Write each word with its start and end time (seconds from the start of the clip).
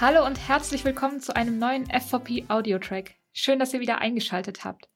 Hallo 0.00 0.24
und 0.24 0.48
herzlich 0.48 0.86
willkommen 0.86 1.20
zu 1.20 1.36
einem 1.36 1.58
neuen 1.58 1.84
FVP 1.84 2.46
Audio 2.48 2.78
Track. 2.78 3.16
Schön, 3.34 3.58
dass 3.58 3.74
ihr 3.74 3.80
wieder 3.80 3.98
eingeschaltet 3.98 4.64
habt. 4.64 4.88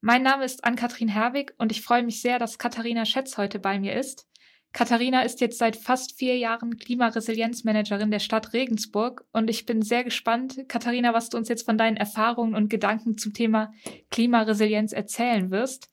Mein 0.00 0.22
Name 0.22 0.44
ist 0.44 0.64
Ann-Kathrin 0.64 1.08
Herwig 1.08 1.52
und 1.58 1.72
ich 1.72 1.82
freue 1.82 2.04
mich 2.04 2.22
sehr, 2.22 2.38
dass 2.38 2.56
Katharina 2.56 3.04
Schätz 3.04 3.36
heute 3.36 3.58
bei 3.58 3.80
mir 3.80 3.96
ist. 3.96 4.28
Katharina 4.72 5.22
ist 5.22 5.40
jetzt 5.40 5.58
seit 5.58 5.74
fast 5.74 6.16
vier 6.16 6.38
Jahren 6.38 6.76
Klimaresilienzmanagerin 6.76 8.12
der 8.12 8.20
Stadt 8.20 8.52
Regensburg 8.52 9.24
und 9.32 9.50
ich 9.50 9.66
bin 9.66 9.82
sehr 9.82 10.04
gespannt, 10.04 10.68
Katharina, 10.68 11.12
was 11.12 11.30
du 11.30 11.36
uns 11.36 11.48
jetzt 11.48 11.64
von 11.64 11.76
deinen 11.76 11.96
Erfahrungen 11.96 12.54
und 12.54 12.70
Gedanken 12.70 13.18
zum 13.18 13.32
Thema 13.32 13.72
Klimaresilienz 14.12 14.92
erzählen 14.92 15.50
wirst. 15.50 15.92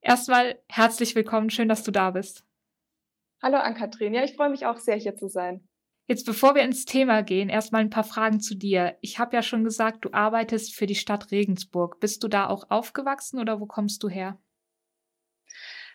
Erstmal 0.00 0.58
herzlich 0.66 1.14
willkommen, 1.14 1.50
schön, 1.50 1.68
dass 1.68 1.84
du 1.84 1.92
da 1.92 2.10
bist. 2.10 2.42
Hallo 3.40 3.58
Ann-Kathrin, 3.58 4.12
ja, 4.12 4.24
ich 4.24 4.34
freue 4.34 4.50
mich 4.50 4.66
auch 4.66 4.78
sehr, 4.78 4.96
hier 4.96 5.14
zu 5.14 5.28
sein. 5.28 5.68
Jetzt, 6.08 6.24
bevor 6.24 6.54
wir 6.54 6.62
ins 6.62 6.84
Thema 6.84 7.22
gehen, 7.22 7.48
erstmal 7.48 7.80
ein 7.80 7.90
paar 7.90 8.04
Fragen 8.04 8.38
zu 8.38 8.54
dir. 8.54 8.96
Ich 9.00 9.18
habe 9.18 9.34
ja 9.34 9.42
schon 9.42 9.64
gesagt, 9.64 10.04
du 10.04 10.12
arbeitest 10.12 10.72
für 10.74 10.86
die 10.86 10.94
Stadt 10.94 11.32
Regensburg. 11.32 11.98
Bist 11.98 12.22
du 12.22 12.28
da 12.28 12.48
auch 12.48 12.70
aufgewachsen 12.70 13.40
oder 13.40 13.60
wo 13.60 13.66
kommst 13.66 14.04
du 14.04 14.08
her? 14.08 14.38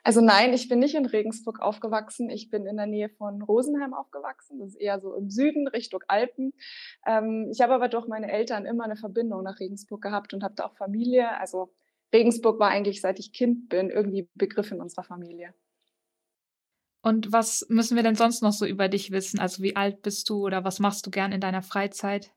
Also 0.03 0.19
nein, 0.19 0.53
ich 0.53 0.67
bin 0.67 0.79
nicht 0.79 0.95
in 0.95 1.05
Regensburg 1.05 1.61
aufgewachsen. 1.61 2.29
Ich 2.29 2.49
bin 2.49 2.66
in 2.66 2.75
der 2.75 2.88
Nähe 2.88 3.07
von 3.07 3.41
Rosenheim 3.41 3.93
aufgewachsen. 3.93 4.59
Das 4.59 4.69
ist 4.69 4.81
eher 4.81 4.99
so 4.99 5.13
im 5.13 5.29
Süden, 5.29 5.67
Richtung 5.67 6.02
Alpen. 6.07 6.53
Ähm, 7.05 7.49
ich 7.52 7.61
habe 7.61 7.73
aber 7.73 7.88
durch 7.88 8.07
meine 8.07 8.30
Eltern 8.30 8.66
immer 8.66 8.83
eine 8.83 8.97
Verbindung 8.97 9.43
nach 9.43 9.59
Regensburg 9.59 10.02
gehabt 10.02 10.33
und 10.33 10.43
habe 10.43 10.55
da 10.55 10.66
auch 10.66 10.75
Familie. 10.75 11.38
Also 11.39 11.71
Regensburg 12.13 12.59
war 12.59 12.69
eigentlich, 12.69 12.99
seit 12.99 13.19
ich 13.19 13.31
Kind 13.31 13.69
bin, 13.69 13.89
irgendwie 13.89 14.27
Begriff 14.35 14.71
in 14.71 14.81
unserer 14.81 15.03
Familie. 15.03 15.53
Und 17.01 17.31
was 17.31 17.65
müssen 17.69 17.95
wir 17.95 18.03
denn 18.03 18.15
sonst 18.15 18.41
noch 18.41 18.53
so 18.53 18.65
über 18.65 18.87
dich 18.87 19.11
wissen? 19.11 19.39
Also 19.39 19.63
wie 19.63 19.75
alt 19.75 20.01
bist 20.01 20.29
du 20.29 20.45
oder 20.45 20.63
was 20.63 20.79
machst 20.79 21.05
du 21.05 21.11
gern 21.11 21.31
in 21.31 21.41
deiner 21.41 21.63
Freizeit? 21.63 22.31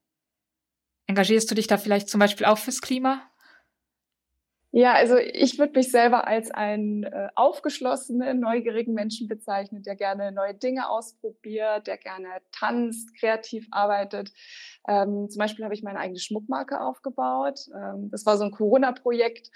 Engagierst 1.07 1.51
du 1.51 1.55
dich 1.55 1.67
da 1.67 1.77
vielleicht 1.77 2.09
zum 2.09 2.19
Beispiel 2.19 2.47
auch 2.47 2.59
fürs 2.59 2.81
Klima? 2.81 3.23
Ja, 4.77 4.93
also 4.95 5.17
ich 5.19 5.57
würde 5.61 5.79
mich 5.79 5.93
selber 5.93 6.27
als 6.27 6.51
einen 6.51 7.05
äh, 7.05 7.29
aufgeschlossenen, 7.37 8.41
neugierigen 8.41 8.93
Menschen 8.93 9.29
bezeichnen, 9.29 9.85
der 9.85 9.95
gerne 9.95 10.33
neue 10.33 10.53
Dinge 10.53 10.89
ausprobiert, 10.89 11.87
der 11.87 11.97
gerne 11.97 12.27
tanzt, 12.51 13.17
kreativ 13.17 13.69
arbeitet. 13.71 14.33
Ähm, 14.89 15.31
zum 15.31 15.39
Beispiel 15.39 15.65
habe 15.65 15.75
ich 15.75 15.85
meine 15.85 16.01
eigene 16.01 16.19
Schmuckmarke 16.19 16.81
aufgebaut. 16.81 17.61
Ähm, 17.73 18.11
das 18.11 18.27
war 18.27 18.37
so 18.37 18.43
ein 18.43 18.51
Corona-Projekt, 18.51 19.49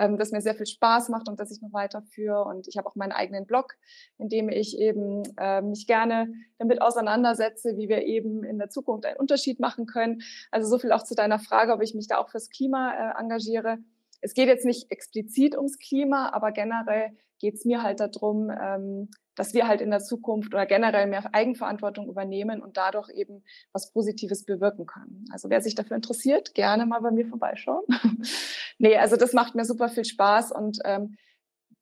ähm, 0.00 0.18
das 0.18 0.32
mir 0.32 0.40
sehr 0.40 0.56
viel 0.56 0.66
Spaß 0.66 1.08
macht 1.08 1.28
und 1.28 1.38
das 1.38 1.52
ich 1.52 1.62
noch 1.62 1.72
weiterführe. 1.72 2.42
Und 2.42 2.66
ich 2.66 2.76
habe 2.76 2.88
auch 2.88 2.96
meinen 2.96 3.12
eigenen 3.12 3.46
Blog, 3.46 3.74
in 4.18 4.28
dem 4.28 4.48
ich 4.48 4.76
eben 4.76 5.22
äh, 5.38 5.62
mich 5.62 5.86
gerne 5.86 6.34
damit 6.58 6.82
auseinandersetze, 6.82 7.76
wie 7.76 7.88
wir 7.88 8.02
eben 8.02 8.42
in 8.42 8.58
der 8.58 8.70
Zukunft 8.70 9.06
einen 9.06 9.18
Unterschied 9.18 9.60
machen 9.60 9.86
können. 9.86 10.22
Also 10.50 10.68
so 10.68 10.80
viel 10.80 10.90
auch 10.90 11.04
zu 11.04 11.14
deiner 11.14 11.38
Frage, 11.38 11.72
ob 11.72 11.80
ich 11.80 11.94
mich 11.94 12.08
da 12.08 12.18
auch 12.18 12.28
fürs 12.28 12.50
Klima 12.50 12.92
äh, 12.92 13.20
engagiere 13.20 13.78
es 14.24 14.32
geht 14.32 14.48
jetzt 14.48 14.64
nicht 14.64 14.90
explizit 14.90 15.54
ums 15.54 15.78
Klima, 15.78 16.30
aber 16.32 16.50
generell 16.50 17.10
geht 17.38 17.56
es 17.56 17.66
mir 17.66 17.82
halt 17.82 18.00
darum, 18.00 18.50
ähm, 18.50 19.10
dass 19.34 19.52
wir 19.52 19.68
halt 19.68 19.82
in 19.82 19.90
der 19.90 20.00
Zukunft 20.00 20.54
oder 20.54 20.64
generell 20.64 21.06
mehr 21.06 21.34
Eigenverantwortung 21.34 22.08
übernehmen 22.08 22.62
und 22.62 22.78
dadurch 22.78 23.10
eben 23.10 23.44
was 23.72 23.92
Positives 23.92 24.46
bewirken 24.46 24.86
können. 24.86 25.26
Also 25.30 25.50
wer 25.50 25.60
sich 25.60 25.74
dafür 25.74 25.96
interessiert, 25.96 26.54
gerne 26.54 26.86
mal 26.86 27.00
bei 27.00 27.10
mir 27.10 27.26
vorbeischauen. 27.26 27.84
nee, 28.78 28.96
also 28.96 29.16
das 29.16 29.34
macht 29.34 29.54
mir 29.54 29.66
super 29.66 29.90
viel 29.90 30.06
Spaß 30.06 30.52
und 30.52 30.78
ähm, 30.84 31.18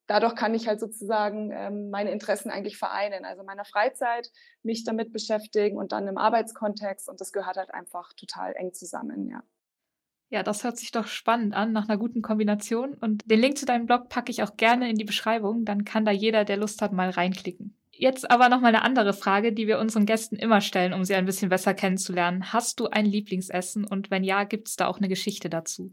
dadurch 0.08 0.34
kann 0.34 0.54
ich 0.54 0.66
halt 0.66 0.80
sozusagen 0.80 1.52
ähm, 1.52 1.90
meine 1.90 2.10
Interessen 2.10 2.50
eigentlich 2.50 2.76
vereinen. 2.76 3.24
Also 3.24 3.44
meiner 3.44 3.64
Freizeit 3.64 4.32
mich 4.64 4.82
damit 4.82 5.12
beschäftigen 5.12 5.76
und 5.76 5.92
dann 5.92 6.08
im 6.08 6.18
Arbeitskontext 6.18 7.08
und 7.08 7.20
das 7.20 7.32
gehört 7.32 7.56
halt 7.56 7.72
einfach 7.72 8.12
total 8.14 8.54
eng 8.56 8.72
zusammen, 8.72 9.28
ja. 9.28 9.44
Ja, 10.32 10.42
das 10.42 10.64
hört 10.64 10.78
sich 10.78 10.90
doch 10.92 11.08
spannend 11.08 11.52
an, 11.52 11.72
nach 11.72 11.90
einer 11.90 11.98
guten 11.98 12.22
Kombination. 12.22 12.94
Und 12.94 13.20
den 13.30 13.38
Link 13.38 13.58
zu 13.58 13.66
deinem 13.66 13.84
Blog 13.84 14.08
packe 14.08 14.30
ich 14.30 14.42
auch 14.42 14.56
gerne 14.56 14.88
in 14.88 14.96
die 14.96 15.04
Beschreibung, 15.04 15.66
dann 15.66 15.84
kann 15.84 16.06
da 16.06 16.10
jeder, 16.10 16.46
der 16.46 16.56
Lust 16.56 16.80
hat, 16.80 16.94
mal 16.94 17.10
reinklicken. 17.10 17.76
Jetzt 17.90 18.30
aber 18.30 18.48
noch 18.48 18.62
mal 18.62 18.68
eine 18.68 18.80
andere 18.80 19.12
Frage, 19.12 19.52
die 19.52 19.66
wir 19.66 19.78
unseren 19.78 20.06
Gästen 20.06 20.36
immer 20.36 20.62
stellen, 20.62 20.94
um 20.94 21.04
sie 21.04 21.14
ein 21.14 21.26
bisschen 21.26 21.50
besser 21.50 21.74
kennenzulernen. 21.74 22.50
Hast 22.50 22.80
du 22.80 22.86
ein 22.86 23.04
Lieblingsessen 23.04 23.84
und 23.84 24.10
wenn 24.10 24.24
ja, 24.24 24.44
gibt 24.44 24.68
es 24.68 24.76
da 24.76 24.86
auch 24.86 24.96
eine 24.96 25.08
Geschichte 25.10 25.50
dazu? 25.50 25.92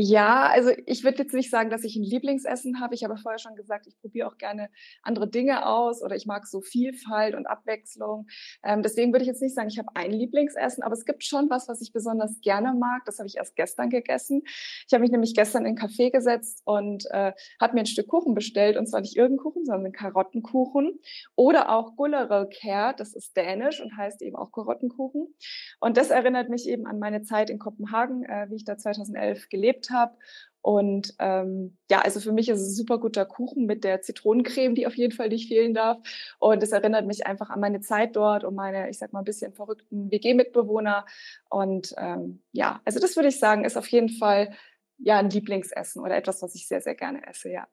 Ja, 0.00 0.46
also 0.46 0.70
ich 0.86 1.02
würde 1.02 1.18
jetzt 1.18 1.34
nicht 1.34 1.50
sagen, 1.50 1.70
dass 1.70 1.82
ich 1.82 1.96
ein 1.96 2.04
Lieblingsessen 2.04 2.80
habe. 2.80 2.94
Ich 2.94 3.02
habe 3.02 3.16
vorher 3.16 3.40
schon 3.40 3.56
gesagt, 3.56 3.88
ich 3.88 3.98
probiere 3.98 4.28
auch 4.28 4.38
gerne 4.38 4.70
andere 5.02 5.28
Dinge 5.28 5.66
aus 5.66 6.04
oder 6.04 6.14
ich 6.14 6.24
mag 6.24 6.46
so 6.46 6.60
Vielfalt 6.60 7.34
und 7.34 7.46
Abwechslung. 7.46 8.28
Ähm, 8.62 8.84
deswegen 8.84 9.12
würde 9.12 9.24
ich 9.24 9.26
jetzt 9.26 9.42
nicht 9.42 9.56
sagen, 9.56 9.66
ich 9.68 9.76
habe 9.76 9.88
ein 9.94 10.12
Lieblingsessen, 10.12 10.84
aber 10.84 10.92
es 10.92 11.04
gibt 11.04 11.24
schon 11.24 11.50
was, 11.50 11.66
was 11.66 11.80
ich 11.80 11.92
besonders 11.92 12.40
gerne 12.42 12.74
mag. 12.74 13.06
Das 13.06 13.18
habe 13.18 13.26
ich 13.26 13.38
erst 13.38 13.56
gestern 13.56 13.90
gegessen. 13.90 14.42
Ich 14.86 14.92
habe 14.92 15.00
mich 15.00 15.10
nämlich 15.10 15.34
gestern 15.34 15.66
in 15.66 15.76
einen 15.76 15.78
Café 15.78 16.12
gesetzt 16.12 16.62
und 16.64 17.06
äh, 17.10 17.32
habe 17.60 17.74
mir 17.74 17.80
ein 17.80 17.86
Stück 17.86 18.06
Kuchen 18.06 18.34
bestellt 18.34 18.76
und 18.76 18.86
zwar 18.86 19.00
nicht 19.00 19.16
irgendeinen 19.16 19.42
Kuchen, 19.42 19.64
sondern 19.64 19.86
einen 19.86 19.94
Karottenkuchen 19.94 21.00
oder 21.34 21.70
auch 21.74 21.96
Gullerelkær. 21.96 22.94
Das 22.94 23.14
ist 23.14 23.36
dänisch 23.36 23.80
und 23.80 23.96
heißt 23.96 24.22
eben 24.22 24.36
auch 24.36 24.52
Karottenkuchen. 24.52 25.34
Und 25.80 25.96
das 25.96 26.10
erinnert 26.10 26.50
mich 26.50 26.68
eben 26.68 26.86
an 26.86 27.00
meine 27.00 27.22
Zeit 27.22 27.50
in 27.50 27.58
Kopenhagen, 27.58 28.22
äh, 28.22 28.46
wie 28.48 28.54
ich 28.54 28.64
da 28.64 28.78
2011 28.78 29.48
gelebt 29.48 29.87
habe. 29.90 30.16
Und 30.60 31.14
ähm, 31.18 31.78
ja, 31.90 32.00
also 32.00 32.20
für 32.20 32.32
mich 32.32 32.48
ist 32.48 32.60
es 32.60 32.68
ein 32.68 32.74
super 32.74 32.98
guter 32.98 33.24
Kuchen 33.24 33.66
mit 33.66 33.84
der 33.84 34.02
Zitronencreme, 34.02 34.74
die 34.74 34.86
auf 34.86 34.96
jeden 34.96 35.14
Fall 35.14 35.28
nicht 35.28 35.48
fehlen 35.48 35.72
darf. 35.72 35.98
Und 36.38 36.62
es 36.62 36.72
erinnert 36.72 37.06
mich 37.06 37.26
einfach 37.26 37.50
an 37.50 37.60
meine 37.60 37.80
Zeit 37.80 38.16
dort 38.16 38.44
und 38.44 38.54
meine, 38.54 38.90
ich 38.90 38.98
sag 38.98 39.12
mal, 39.12 39.20
ein 39.20 39.24
bisschen 39.24 39.54
verrückten 39.54 40.10
WG-Mitbewohner. 40.10 41.06
Und 41.48 41.94
ähm, 41.96 42.42
ja, 42.52 42.80
also 42.84 42.98
das 42.98 43.16
würde 43.16 43.28
ich 43.28 43.38
sagen, 43.38 43.64
ist 43.64 43.76
auf 43.76 43.86
jeden 43.88 44.10
Fall 44.10 44.52
ja 44.98 45.18
ein 45.18 45.30
Lieblingsessen 45.30 46.02
oder 46.02 46.16
etwas, 46.16 46.42
was 46.42 46.54
ich 46.54 46.66
sehr, 46.66 46.80
sehr 46.80 46.96
gerne 46.96 47.26
esse, 47.26 47.50
ja. 47.50 47.68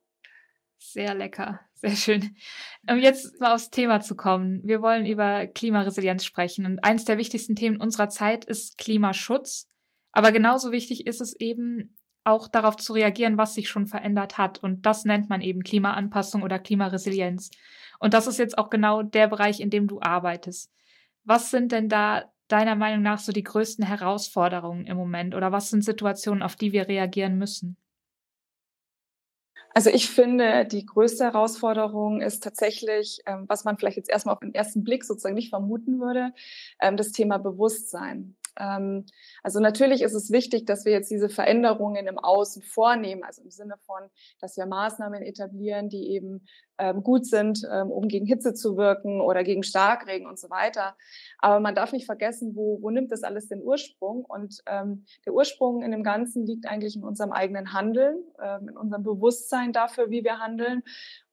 Sehr 0.78 1.16
lecker, 1.16 1.62
sehr 1.74 1.96
schön. 1.96 2.36
Um 2.90 3.00
jetzt 3.00 3.40
mal 3.40 3.56
aufs 3.56 3.72
Thema 3.72 4.02
zu 4.02 4.16
kommen. 4.16 4.62
Wir 4.64 4.82
wollen 4.82 5.06
über 5.06 5.48
Klimaresilienz 5.48 6.24
sprechen. 6.24 6.66
Und 6.66 6.84
eines 6.84 7.06
der 7.06 7.18
wichtigsten 7.18 7.56
Themen 7.56 7.82
unserer 7.82 8.10
Zeit 8.10 8.46
ist 8.46 8.78
Klimaschutz. 8.78 9.68
Aber 10.12 10.32
genauso 10.32 10.72
wichtig 10.72 11.08
ist 11.08 11.22
es 11.22 11.34
eben, 11.40 11.98
auch 12.26 12.48
darauf 12.48 12.76
zu 12.78 12.94
reagieren, 12.94 13.38
was 13.38 13.54
sich 13.54 13.70
schon 13.70 13.88
verändert 13.88 14.38
hat. 14.38 14.62
Und 14.62 14.86
das 14.86 15.06
nennt 15.06 15.30
man 15.30 15.42
eben 15.42 15.64
Klimaanpassung 15.64 16.44
oder 16.44 16.60
Klimaresilienz. 16.60 17.52
Und 18.00 18.14
das 18.14 18.28
ist 18.28 18.40
jetzt 18.40 18.58
auch 18.58 18.70
genau 18.70 19.04
der 19.04 19.28
Bereich, 19.28 19.60
in 19.60 19.70
dem 19.70 19.88
du 19.88 20.02
arbeitest. 20.02 20.72
Was 21.24 21.52
sind 21.52 21.72
denn 21.72 21.88
da 21.90 22.26
deiner 22.48 22.76
Meinung 22.76 23.02
nach 23.02 23.20
so 23.20 23.32
die 23.32 23.44
größten 23.44 23.86
Herausforderungen 23.86 24.86
im 24.86 24.98
Moment? 24.98 25.36
Oder 25.36 25.52
was 25.52 25.70
sind 25.70 25.84
Situationen, 25.84 26.44
auf 26.44 26.56
die 26.56 26.72
wir 26.72 26.88
reagieren 26.88 27.38
müssen? 27.38 27.78
Also 29.74 29.90
ich 29.90 30.10
finde, 30.10 30.66
die 30.66 30.86
größte 30.86 31.26
Herausforderung 31.26 32.22
ist 32.22 32.42
tatsächlich, 32.42 33.20
ähm, 33.26 33.44
was 33.48 33.66
man 33.66 33.78
vielleicht 33.78 33.98
jetzt 33.98 34.10
erstmal 34.10 34.34
auf 34.34 34.40
den 34.40 34.54
ersten 34.54 34.86
Blick 34.86 35.04
sozusagen 35.04 35.36
nicht 35.36 35.50
vermuten 35.50 36.00
würde, 36.00 36.34
ähm, 36.80 36.96
das 36.96 37.12
Thema 37.12 37.40
Bewusstsein. 37.40 38.38
Ähm, 38.60 39.06
also 39.44 39.60
natürlich 39.60 40.02
ist 40.02 40.14
es 40.14 40.32
wichtig, 40.32 40.66
dass 40.66 40.86
wir 40.86 40.92
jetzt 40.92 41.12
diese 41.12 41.30
Veränderungen 41.30 42.08
im 42.08 42.18
Außen 42.18 42.62
vornehmen, 42.64 43.24
also 43.24 43.42
im 43.42 43.52
Sinne 43.52 43.76
von, 43.86 44.04
dass 44.40 44.58
wir 44.58 44.66
Maßnahmen 44.66 45.22
etablieren, 45.22 45.90
die 45.90 46.12
eben 46.12 46.46
ähm, 46.78 47.04
gut 47.04 47.26
sind, 47.26 47.62
ähm, 47.72 47.90
um 47.90 48.08
gegen 48.08 48.26
Hitze 48.26 48.54
zu 48.54 48.76
wirken 48.76 49.22
oder 49.22 49.44
gegen 49.44 49.64
Starkregen 49.64 50.28
und 50.28 50.38
so 50.38 50.50
weiter. 50.50 50.96
Aber 51.40 51.60
man 51.60 51.76
darf 51.76 51.94
nicht 51.94 52.06
vergessen, 52.06 52.56
wo, 52.56 52.82
wo 52.82 52.90
nimmt 52.90 53.12
das 53.12 53.24
alles 53.24 53.48
den 53.48 53.62
Ursprung? 53.62 54.26
Und 54.26 54.62
ähm, 54.68 55.06
der 55.26 55.34
Ursprung 55.34 55.82
in 55.84 55.92
dem 55.92 56.04
Ganzen 56.04 56.46
liegt 56.46 56.68
eigentlich 56.68 56.96
in 56.96 57.04
unserem 57.04 57.32
eigenen 57.32 57.74
Handeln, 57.74 58.18
ähm, 58.42 58.70
in 58.70 58.78
unserem 58.78 59.04
Bewusstsein 59.04 59.72
dafür, 59.72 60.10
wie 60.10 60.24
wir 60.24 60.40
handeln. 60.40 60.84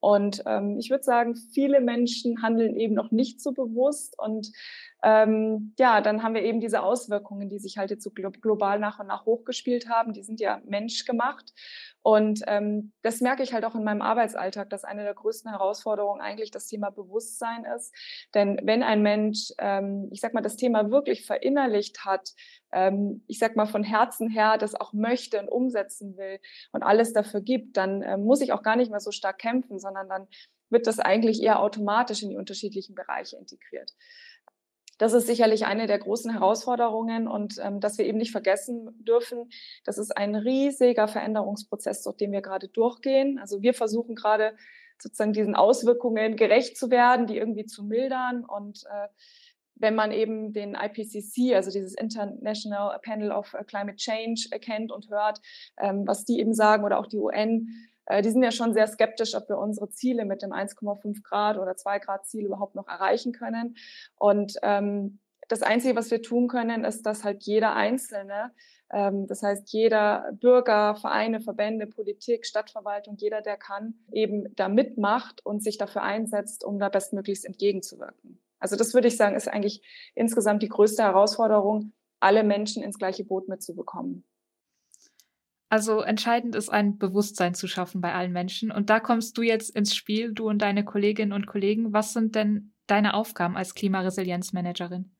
Und 0.00 0.42
ähm, 0.46 0.78
ich 0.78 0.90
würde 0.90 1.04
sagen, 1.04 1.34
viele 1.34 1.80
Menschen 1.80 2.42
handeln 2.42 2.76
eben 2.76 2.94
noch 2.94 3.10
nicht 3.10 3.40
so 3.40 3.52
bewusst 3.52 4.18
und 4.18 4.48
ähm, 5.04 5.74
ja, 5.78 6.00
dann 6.00 6.22
haben 6.22 6.34
wir 6.34 6.42
eben 6.42 6.60
diese 6.60 6.82
Auswirkungen, 6.82 7.48
die 7.48 7.58
sich 7.58 7.76
halt 7.76 7.90
jetzt 7.90 8.04
so 8.04 8.10
global 8.10 8.78
nach 8.78 9.00
und 9.00 9.08
nach 9.08 9.26
hochgespielt 9.26 9.88
haben. 9.88 10.12
Die 10.12 10.22
sind 10.22 10.38
ja 10.38 10.60
menschgemacht. 10.64 11.52
Und 12.02 12.42
ähm, 12.46 12.92
das 13.02 13.20
merke 13.20 13.42
ich 13.42 13.52
halt 13.52 13.64
auch 13.64 13.74
in 13.74 13.82
meinem 13.82 14.02
Arbeitsalltag, 14.02 14.70
dass 14.70 14.84
eine 14.84 15.02
der 15.02 15.14
größten 15.14 15.50
Herausforderungen 15.50 16.20
eigentlich 16.20 16.52
das 16.52 16.66
Thema 16.66 16.90
Bewusstsein 16.90 17.64
ist. 17.76 17.92
Denn 18.34 18.60
wenn 18.62 18.84
ein 18.84 19.02
Mensch, 19.02 19.52
ähm, 19.58 20.08
ich 20.12 20.20
sag 20.20 20.34
mal, 20.34 20.40
das 20.40 20.56
Thema 20.56 20.90
wirklich 20.90 21.26
verinnerlicht 21.26 22.04
hat, 22.04 22.30
ähm, 22.72 23.24
ich 23.26 23.38
sag 23.40 23.56
mal 23.56 23.66
von 23.66 23.82
Herzen 23.82 24.30
her 24.30 24.56
das 24.56 24.74
auch 24.74 24.92
möchte 24.92 25.40
und 25.40 25.48
umsetzen 25.48 26.16
will 26.16 26.38
und 26.70 26.82
alles 26.84 27.12
dafür 27.12 27.40
gibt, 27.40 27.76
dann 27.76 28.02
äh, 28.02 28.16
muss 28.16 28.40
ich 28.40 28.52
auch 28.52 28.62
gar 28.62 28.76
nicht 28.76 28.90
mehr 28.90 29.00
so 29.00 29.10
stark 29.10 29.38
kämpfen, 29.38 29.80
sondern 29.80 30.08
dann 30.08 30.28
wird 30.70 30.86
das 30.86 31.00
eigentlich 31.00 31.42
eher 31.42 31.60
automatisch 31.60 32.22
in 32.22 32.30
die 32.30 32.36
unterschiedlichen 32.36 32.94
Bereiche 32.94 33.36
integriert 33.36 33.92
das 34.98 35.12
ist 35.12 35.26
sicherlich 35.26 35.64
eine 35.66 35.86
der 35.86 35.98
großen 35.98 36.30
Herausforderungen 36.32 37.28
und 37.28 37.56
ähm, 37.62 37.80
dass 37.80 37.98
wir 37.98 38.06
eben 38.06 38.18
nicht 38.18 38.32
vergessen 38.32 38.90
dürfen, 39.04 39.50
das 39.84 39.98
ist 39.98 40.16
ein 40.16 40.34
riesiger 40.34 41.08
Veränderungsprozess, 41.08 42.02
durch 42.02 42.16
den 42.16 42.32
wir 42.32 42.42
gerade 42.42 42.68
durchgehen. 42.68 43.38
Also 43.38 43.62
wir 43.62 43.74
versuchen 43.74 44.14
gerade 44.14 44.54
sozusagen 44.98 45.32
diesen 45.32 45.56
Auswirkungen 45.56 46.36
gerecht 46.36 46.76
zu 46.76 46.90
werden, 46.90 47.26
die 47.26 47.36
irgendwie 47.36 47.66
zu 47.66 47.84
mildern 47.84 48.44
und 48.44 48.84
äh, 48.84 49.08
wenn 49.82 49.94
man 49.96 50.12
eben 50.12 50.52
den 50.52 50.74
IPCC, 50.74 51.54
also 51.54 51.70
dieses 51.70 51.94
International 51.94 52.96
Panel 53.02 53.32
of 53.32 53.54
Climate 53.66 53.96
Change, 53.96 54.48
kennt 54.60 54.92
und 54.92 55.10
hört, 55.10 55.40
ähm, 55.76 56.06
was 56.06 56.24
die 56.24 56.38
eben 56.38 56.54
sagen 56.54 56.84
oder 56.84 57.00
auch 57.00 57.08
die 57.08 57.18
UN, 57.18 57.68
äh, 57.68 57.91
die 58.20 58.30
sind 58.30 58.42
ja 58.42 58.50
schon 58.50 58.74
sehr 58.74 58.86
skeptisch, 58.86 59.34
ob 59.34 59.48
wir 59.48 59.56
unsere 59.56 59.88
Ziele 59.88 60.24
mit 60.24 60.42
dem 60.42 60.50
1,5 60.50 61.22
Grad 61.22 61.56
oder 61.56 61.76
2 61.76 62.00
Grad 62.00 62.26
Ziel 62.26 62.44
überhaupt 62.44 62.74
noch 62.74 62.88
erreichen 62.88 63.32
können. 63.32 63.76
Und 64.16 64.56
ähm, 64.62 65.20
das 65.48 65.62
Einzige, 65.62 65.96
was 65.96 66.10
wir 66.10 66.22
tun 66.22 66.48
können, 66.48 66.84
ist, 66.84 67.04
dass 67.04 67.24
halt 67.24 67.42
jeder 67.44 67.74
Einzelne, 67.74 68.52
ähm, 68.90 69.26
das 69.26 69.42
heißt 69.42 69.72
jeder 69.72 70.32
Bürger, 70.32 70.96
Vereine, 70.96 71.40
Verbände, 71.40 71.86
Politik, 71.86 72.46
Stadtverwaltung, 72.46 73.16
jeder, 73.18 73.42
der 73.42 73.56
kann, 73.56 73.94
eben 74.12 74.54
da 74.56 74.68
mitmacht 74.68 75.44
und 75.44 75.62
sich 75.62 75.78
dafür 75.78 76.02
einsetzt, 76.02 76.64
um 76.64 76.78
da 76.78 76.88
bestmöglichst 76.88 77.44
entgegenzuwirken. 77.44 78.40
Also 78.58 78.76
das 78.76 78.94
würde 78.94 79.08
ich 79.08 79.16
sagen, 79.16 79.34
ist 79.36 79.48
eigentlich 79.48 79.82
insgesamt 80.14 80.62
die 80.62 80.68
größte 80.68 81.02
Herausforderung, 81.02 81.92
alle 82.20 82.44
Menschen 82.44 82.82
ins 82.82 82.98
gleiche 82.98 83.24
Boot 83.24 83.48
mitzubekommen. 83.48 84.24
Also 85.72 86.02
entscheidend 86.02 86.54
ist 86.54 86.68
ein 86.68 86.98
Bewusstsein 86.98 87.54
zu 87.54 87.66
schaffen 87.66 88.02
bei 88.02 88.12
allen 88.12 88.30
Menschen. 88.30 88.70
Und 88.70 88.90
da 88.90 89.00
kommst 89.00 89.38
du 89.38 89.42
jetzt 89.42 89.74
ins 89.74 89.96
Spiel, 89.96 90.34
du 90.34 90.46
und 90.46 90.60
deine 90.60 90.84
Kolleginnen 90.84 91.32
und 91.32 91.46
Kollegen. 91.46 91.94
Was 91.94 92.12
sind 92.12 92.34
denn 92.34 92.74
deine 92.86 93.14
Aufgaben 93.14 93.56
als 93.56 93.72
Klimaresilienzmanagerin? 93.72 95.16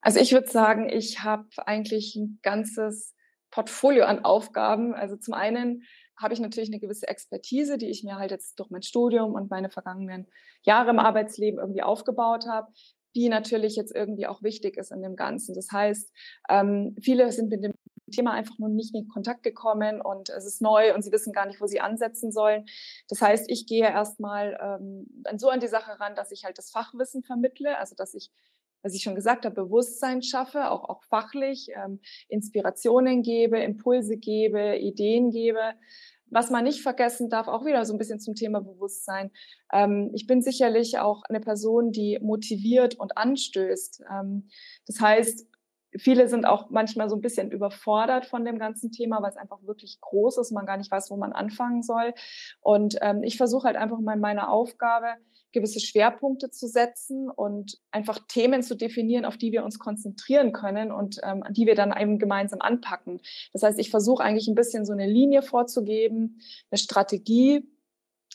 Also 0.00 0.20
ich 0.20 0.30
würde 0.30 0.46
sagen, 0.46 0.88
ich 0.88 1.24
habe 1.24 1.48
eigentlich 1.66 2.14
ein 2.14 2.38
ganzes 2.42 3.16
Portfolio 3.50 4.04
an 4.04 4.24
Aufgaben. 4.24 4.94
Also 4.94 5.16
zum 5.16 5.34
einen 5.34 5.82
habe 6.16 6.32
ich 6.32 6.38
natürlich 6.38 6.70
eine 6.70 6.78
gewisse 6.78 7.08
Expertise, 7.08 7.76
die 7.76 7.90
ich 7.90 8.04
mir 8.04 8.18
halt 8.18 8.30
jetzt 8.30 8.60
durch 8.60 8.70
mein 8.70 8.82
Studium 8.82 9.34
und 9.34 9.50
meine 9.50 9.68
vergangenen 9.68 10.28
Jahre 10.62 10.90
im 10.90 11.00
Arbeitsleben 11.00 11.58
irgendwie 11.58 11.82
aufgebaut 11.82 12.46
habe, 12.46 12.72
die 13.16 13.28
natürlich 13.28 13.74
jetzt 13.74 13.92
irgendwie 13.92 14.28
auch 14.28 14.44
wichtig 14.44 14.76
ist 14.76 14.92
in 14.92 15.02
dem 15.02 15.16
Ganzen. 15.16 15.56
Das 15.56 15.72
heißt, 15.72 16.12
ähm, 16.48 16.94
viele 17.02 17.32
sind 17.32 17.50
mit 17.50 17.64
dem 17.64 17.73
Thema 18.10 18.32
einfach 18.32 18.58
nur 18.58 18.68
nicht 18.68 18.94
in 18.94 19.08
Kontakt 19.08 19.42
gekommen 19.42 20.00
und 20.00 20.30
es 20.30 20.44
ist 20.44 20.60
neu 20.60 20.94
und 20.94 21.02
sie 21.02 21.12
wissen 21.12 21.32
gar 21.32 21.46
nicht, 21.46 21.60
wo 21.60 21.66
sie 21.66 21.80
ansetzen 21.80 22.32
sollen. 22.32 22.66
Das 23.08 23.22
heißt, 23.22 23.50
ich 23.50 23.66
gehe 23.66 23.88
erstmal 23.88 24.58
ähm, 24.60 25.06
so 25.38 25.48
an 25.48 25.60
die 25.60 25.68
Sache 25.68 25.98
ran, 26.00 26.14
dass 26.14 26.30
ich 26.30 26.44
halt 26.44 26.58
das 26.58 26.70
Fachwissen 26.70 27.22
vermittle, 27.22 27.78
also 27.78 27.94
dass 27.94 28.14
ich 28.14 28.30
was 28.84 28.94
ich 28.94 29.02
schon 29.02 29.14
gesagt 29.14 29.46
habe, 29.46 29.54
Bewusstsein 29.54 30.22
schaffe, 30.22 30.70
auch, 30.70 30.84
auch 30.84 31.02
fachlich, 31.04 31.68
ähm, 31.74 32.00
Inspirationen 32.28 33.22
gebe, 33.22 33.58
Impulse 33.58 34.18
gebe, 34.18 34.76
Ideen 34.76 35.30
gebe. 35.30 35.72
Was 36.26 36.50
man 36.50 36.64
nicht 36.64 36.82
vergessen 36.82 37.30
darf, 37.30 37.48
auch 37.48 37.64
wieder 37.64 37.84
so 37.86 37.94
ein 37.94 37.98
bisschen 37.98 38.20
zum 38.20 38.34
Thema 38.34 38.60
Bewusstsein. 38.60 39.30
Ähm, 39.72 40.10
ich 40.14 40.26
bin 40.26 40.42
sicherlich 40.42 40.98
auch 40.98 41.22
eine 41.28 41.40
Person, 41.40 41.92
die 41.92 42.18
motiviert 42.20 42.96
und 42.96 43.16
anstößt. 43.16 44.02
Ähm, 44.10 44.48
das 44.86 45.00
heißt, 45.00 45.46
viele 45.96 46.28
sind 46.28 46.46
auch 46.46 46.70
manchmal 46.70 47.08
so 47.08 47.16
ein 47.16 47.20
bisschen 47.20 47.50
überfordert 47.50 48.26
von 48.26 48.44
dem 48.44 48.58
ganzen 48.58 48.90
Thema, 48.90 49.22
weil 49.22 49.30
es 49.30 49.36
einfach 49.36 49.62
wirklich 49.62 50.00
groß 50.00 50.38
ist, 50.38 50.52
man 50.52 50.66
gar 50.66 50.76
nicht 50.76 50.90
weiß, 50.90 51.10
wo 51.10 51.16
man 51.16 51.32
anfangen 51.32 51.82
soll. 51.82 52.14
Und 52.60 52.96
ähm, 53.00 53.22
ich 53.22 53.36
versuche 53.36 53.66
halt 53.66 53.76
einfach 53.76 54.00
mal 54.00 54.16
meine 54.16 54.48
Aufgabe, 54.48 55.06
gewisse 55.52 55.80
Schwerpunkte 55.80 56.50
zu 56.50 56.66
setzen 56.66 57.30
und 57.30 57.78
einfach 57.92 58.18
Themen 58.28 58.62
zu 58.62 58.76
definieren, 58.76 59.24
auf 59.24 59.38
die 59.38 59.52
wir 59.52 59.64
uns 59.64 59.78
konzentrieren 59.78 60.52
können 60.52 60.92
und 60.92 61.20
ähm, 61.22 61.44
die 61.50 61.66
wir 61.66 61.76
dann 61.76 61.94
eben 61.96 62.18
gemeinsam 62.18 62.60
anpacken. 62.60 63.20
Das 63.52 63.62
heißt, 63.62 63.78
ich 63.78 63.90
versuche 63.90 64.22
eigentlich 64.22 64.48
ein 64.48 64.56
bisschen 64.56 64.84
so 64.84 64.92
eine 64.92 65.06
Linie 65.06 65.42
vorzugeben, 65.42 66.40
eine 66.70 66.78
Strategie, 66.78 67.66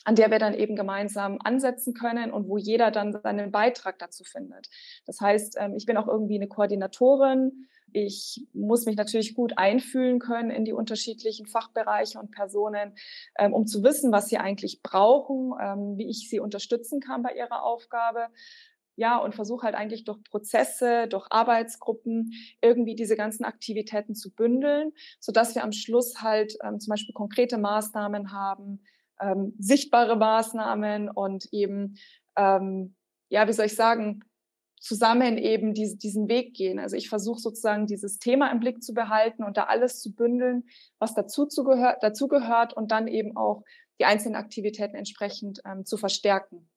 an 0.04 0.14
der 0.14 0.30
wir 0.30 0.38
dann 0.38 0.54
eben 0.54 0.76
gemeinsam 0.76 1.38
ansetzen 1.42 1.94
können 1.94 2.32
und 2.32 2.48
wo 2.48 2.56
jeder 2.56 2.90
dann 2.90 3.12
seinen 3.12 3.50
Beitrag 3.50 3.98
dazu 3.98 4.24
findet. 4.24 4.68
Das 5.06 5.20
heißt, 5.20 5.56
ähm, 5.58 5.74
ich 5.76 5.86
bin 5.86 5.96
auch 5.96 6.08
irgendwie 6.08 6.36
eine 6.36 6.48
Koordinatorin, 6.48 7.66
ich 7.92 8.46
muss 8.52 8.86
mich 8.86 8.96
natürlich 8.96 9.34
gut 9.34 9.54
einfühlen 9.56 10.20
können 10.20 10.50
in 10.50 10.64
die 10.64 10.72
unterschiedlichen 10.72 11.46
Fachbereiche 11.46 12.18
und 12.18 12.30
Personen, 12.30 12.94
ähm, 13.38 13.52
um 13.52 13.66
zu 13.66 13.82
wissen, 13.82 14.12
was 14.12 14.28
sie 14.28 14.38
eigentlich 14.38 14.82
brauchen, 14.82 15.52
ähm, 15.60 15.98
wie 15.98 16.08
ich 16.08 16.28
sie 16.28 16.40
unterstützen 16.40 17.00
kann 17.00 17.22
bei 17.22 17.34
ihrer 17.34 17.64
Aufgabe. 17.64 18.28
Ja, 18.96 19.16
und 19.16 19.34
versuche 19.34 19.64
halt 19.64 19.74
eigentlich 19.74 20.04
durch 20.04 20.22
Prozesse, 20.24 21.08
durch 21.08 21.26
Arbeitsgruppen 21.30 22.32
irgendwie 22.60 22.94
diese 22.94 23.16
ganzen 23.16 23.44
Aktivitäten 23.44 24.14
zu 24.14 24.30
bündeln, 24.30 24.92
sodass 25.20 25.54
wir 25.54 25.64
am 25.64 25.72
Schluss 25.72 26.20
halt 26.20 26.52
zum 26.52 26.90
Beispiel 26.90 27.14
konkrete 27.14 27.56
Maßnahmen 27.56 28.30
haben, 28.32 28.82
ähm, 29.20 29.54
sichtbare 29.58 30.16
Maßnahmen 30.16 31.10
und 31.10 31.48
eben, 31.52 31.96
ähm, 32.36 32.94
ja, 33.28 33.46
wie 33.46 33.52
soll 33.52 33.66
ich 33.66 33.76
sagen, 33.76 34.24
zusammen 34.80 35.36
eben 35.36 35.74
diese, 35.74 35.96
diesen 35.96 36.28
Weg 36.28 36.54
gehen. 36.54 36.78
Also 36.78 36.96
ich 36.96 37.08
versuche 37.08 37.38
sozusagen 37.38 37.86
dieses 37.86 38.18
Thema 38.18 38.50
im 38.50 38.60
Blick 38.60 38.82
zu 38.82 38.94
behalten 38.94 39.44
und 39.44 39.56
da 39.56 39.64
alles 39.64 40.00
zu 40.00 40.14
bündeln, 40.14 40.64
was 40.98 41.14
dazu, 41.14 41.46
zugehört, 41.46 41.98
dazu 42.00 42.28
gehört 42.28 42.72
und 42.72 42.90
dann 42.90 43.06
eben 43.06 43.36
auch 43.36 43.62
die 44.00 44.06
einzelnen 44.06 44.36
Aktivitäten 44.36 44.96
entsprechend 44.96 45.60
ähm, 45.66 45.84
zu 45.84 45.98
verstärken. 45.98 46.68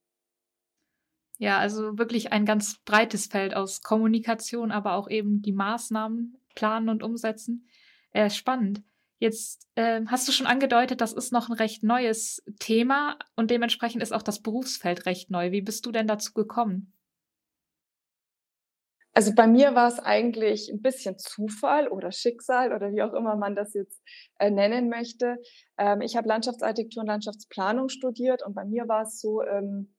Ja, 1.39 1.57
also 1.57 1.97
wirklich 1.97 2.31
ein 2.31 2.45
ganz 2.45 2.77
breites 2.85 3.27
Feld 3.27 3.55
aus 3.55 3.81
Kommunikation, 3.81 4.71
aber 4.71 4.93
auch 4.93 5.09
eben 5.09 5.41
die 5.41 5.53
Maßnahmen 5.53 6.37
planen 6.55 6.89
und 6.89 7.03
umsetzen. 7.03 7.67
Äh, 8.11 8.29
spannend. 8.29 8.83
Jetzt 9.19 9.67
äh, 9.75 10.01
hast 10.07 10.27
du 10.27 10.31
schon 10.31 10.47
angedeutet, 10.47 10.99
das 10.99 11.13
ist 11.13 11.31
noch 11.31 11.49
ein 11.49 11.53
recht 11.53 11.83
neues 11.83 12.43
Thema 12.59 13.17
und 13.35 13.51
dementsprechend 13.51 14.03
ist 14.03 14.11
auch 14.11 14.21
das 14.21 14.41
Berufsfeld 14.41 15.05
recht 15.05 15.31
neu. 15.31 15.51
Wie 15.51 15.61
bist 15.61 15.85
du 15.85 15.91
denn 15.91 16.07
dazu 16.07 16.33
gekommen? 16.33 16.93
Also 19.15 19.33
bei 19.35 19.45
mir 19.45 19.75
war 19.75 19.87
es 19.87 19.99
eigentlich 19.99 20.69
ein 20.69 20.81
bisschen 20.81 21.19
Zufall 21.19 21.87
oder 21.87 22.11
Schicksal 22.11 22.73
oder 22.73 22.91
wie 22.91 23.03
auch 23.03 23.13
immer 23.13 23.35
man 23.35 23.55
das 23.55 23.73
jetzt 23.75 24.01
äh, 24.39 24.49
nennen 24.49 24.89
möchte. 24.89 25.37
Ähm, 25.77 26.01
ich 26.01 26.15
habe 26.17 26.27
Landschaftsarchitektur 26.27 27.01
und 27.01 27.07
Landschaftsplanung 27.07 27.89
studiert 27.89 28.43
und 28.43 28.55
bei 28.55 28.65
mir 28.65 28.87
war 28.87 29.03
es 29.03 29.19
so, 29.19 29.43
ähm, 29.43 29.93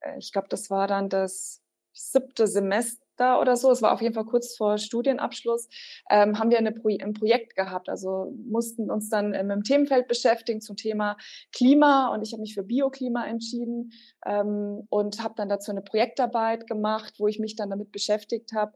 äh, 0.00 0.18
ich 0.18 0.32
glaube, 0.32 0.48
das 0.48 0.68
war 0.68 0.88
dann 0.88 1.08
das 1.08 1.62
siebte 1.92 2.48
Semester 2.48 3.05
da 3.16 3.40
oder 3.40 3.56
so, 3.56 3.70
es 3.70 3.82
war 3.82 3.92
auf 3.92 4.02
jeden 4.02 4.14
Fall 4.14 4.24
kurz 4.24 4.56
vor 4.56 4.78
Studienabschluss, 4.78 5.68
ähm, 6.10 6.38
haben 6.38 6.50
wir 6.50 6.58
eine 6.58 6.72
Pro 6.72 6.88
ein 6.88 7.14
Projekt 7.14 7.56
gehabt. 7.56 7.88
Also 7.88 8.32
mussten 8.48 8.90
uns 8.90 9.08
dann 9.08 9.34
äh, 9.34 9.42
mit 9.42 9.56
dem 9.56 9.64
Themenfeld 9.64 10.08
beschäftigen 10.08 10.60
zum 10.60 10.76
Thema 10.76 11.16
Klima 11.52 12.14
und 12.14 12.22
ich 12.22 12.32
habe 12.32 12.42
mich 12.42 12.54
für 12.54 12.62
Bioklima 12.62 13.26
entschieden 13.26 13.92
ähm, 14.24 14.86
und 14.88 15.22
habe 15.22 15.34
dann 15.36 15.48
dazu 15.48 15.70
eine 15.70 15.82
Projektarbeit 15.82 16.66
gemacht, 16.66 17.14
wo 17.18 17.26
ich 17.26 17.38
mich 17.38 17.56
dann 17.56 17.70
damit 17.70 17.92
beschäftigt 17.92 18.52
habe, 18.54 18.72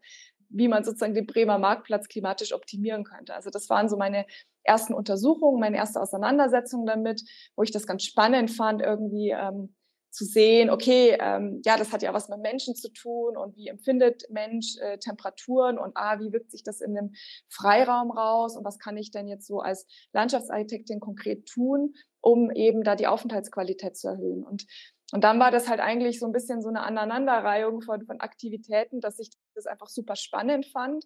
wie 0.51 0.69
man 0.69 0.85
sozusagen 0.85 1.15
den 1.15 1.27
Bremer 1.27 1.59
Marktplatz 1.59 2.09
klimatisch 2.09 2.53
optimieren 2.53 3.05
könnte. 3.05 3.35
Also 3.35 3.51
das 3.51 3.71
waren 3.71 3.89
so 3.89 3.97
meine 3.97 4.27
ersten 4.65 4.95
Untersuchungen, 4.95 5.61
meine 5.61 5.77
erste 5.77 6.01
Auseinandersetzung 6.01 6.87
damit, 6.87 7.23
wo 7.57 7.63
ich 7.63 7.71
das 7.71 7.87
ganz 7.87 8.05
spannend 8.05 8.51
fand, 8.51 8.83
irgendwie 8.83 9.31
ähm, 9.31 9.75
zu 10.11 10.25
sehen, 10.25 10.71
okay, 10.71 11.17
ähm, 11.21 11.63
ja, 11.65 11.77
das 11.77 11.93
hat 11.93 12.03
ja 12.03 12.13
was 12.13 12.29
mit 12.29 12.41
Menschen 12.41 12.75
zu 12.75 12.93
tun 12.93 13.37
und 13.37 13.57
wie 13.57 13.69
empfindet 13.69 14.25
Mensch 14.29 14.77
äh, 14.81 14.99
Temperaturen 14.99 15.79
und 15.79 15.93
ah, 15.95 16.19
wie 16.19 16.33
wirkt 16.33 16.51
sich 16.51 16.63
das 16.63 16.81
in 16.81 16.95
dem 16.95 17.13
Freiraum 17.49 18.11
raus 18.11 18.57
und 18.57 18.65
was 18.65 18.79
kann 18.79 18.97
ich 18.97 19.11
denn 19.13 19.29
jetzt 19.29 19.47
so 19.47 19.61
als 19.61 19.87
Landschaftsarchitektin 20.13 20.99
konkret 20.99 21.47
tun, 21.47 21.95
um 22.21 22.51
eben 22.51 22.83
da 22.83 22.97
die 22.97 23.07
Aufenthaltsqualität 23.07 23.97
zu 23.97 24.09
erhöhen. 24.09 24.45
Und, 24.45 24.67
und 25.13 25.23
dann 25.23 25.39
war 25.39 25.53
das 25.53 25.69
halt 25.69 25.81
eigentlich 25.81 26.19
so 26.19 26.27
ein 26.27 26.33
bisschen 26.33 26.61
so 26.61 26.69
eine 26.69 26.83
Aneinanderreihung 26.83 27.81
von, 27.81 28.05
von 28.05 28.21
Aktivitäten, 28.21 29.01
dass 29.01 29.21
ich 29.21 29.31
das 29.55 29.67
einfach 29.67 29.89
super 29.89 30.17
spannend 30.17 30.67
fand. 30.67 31.05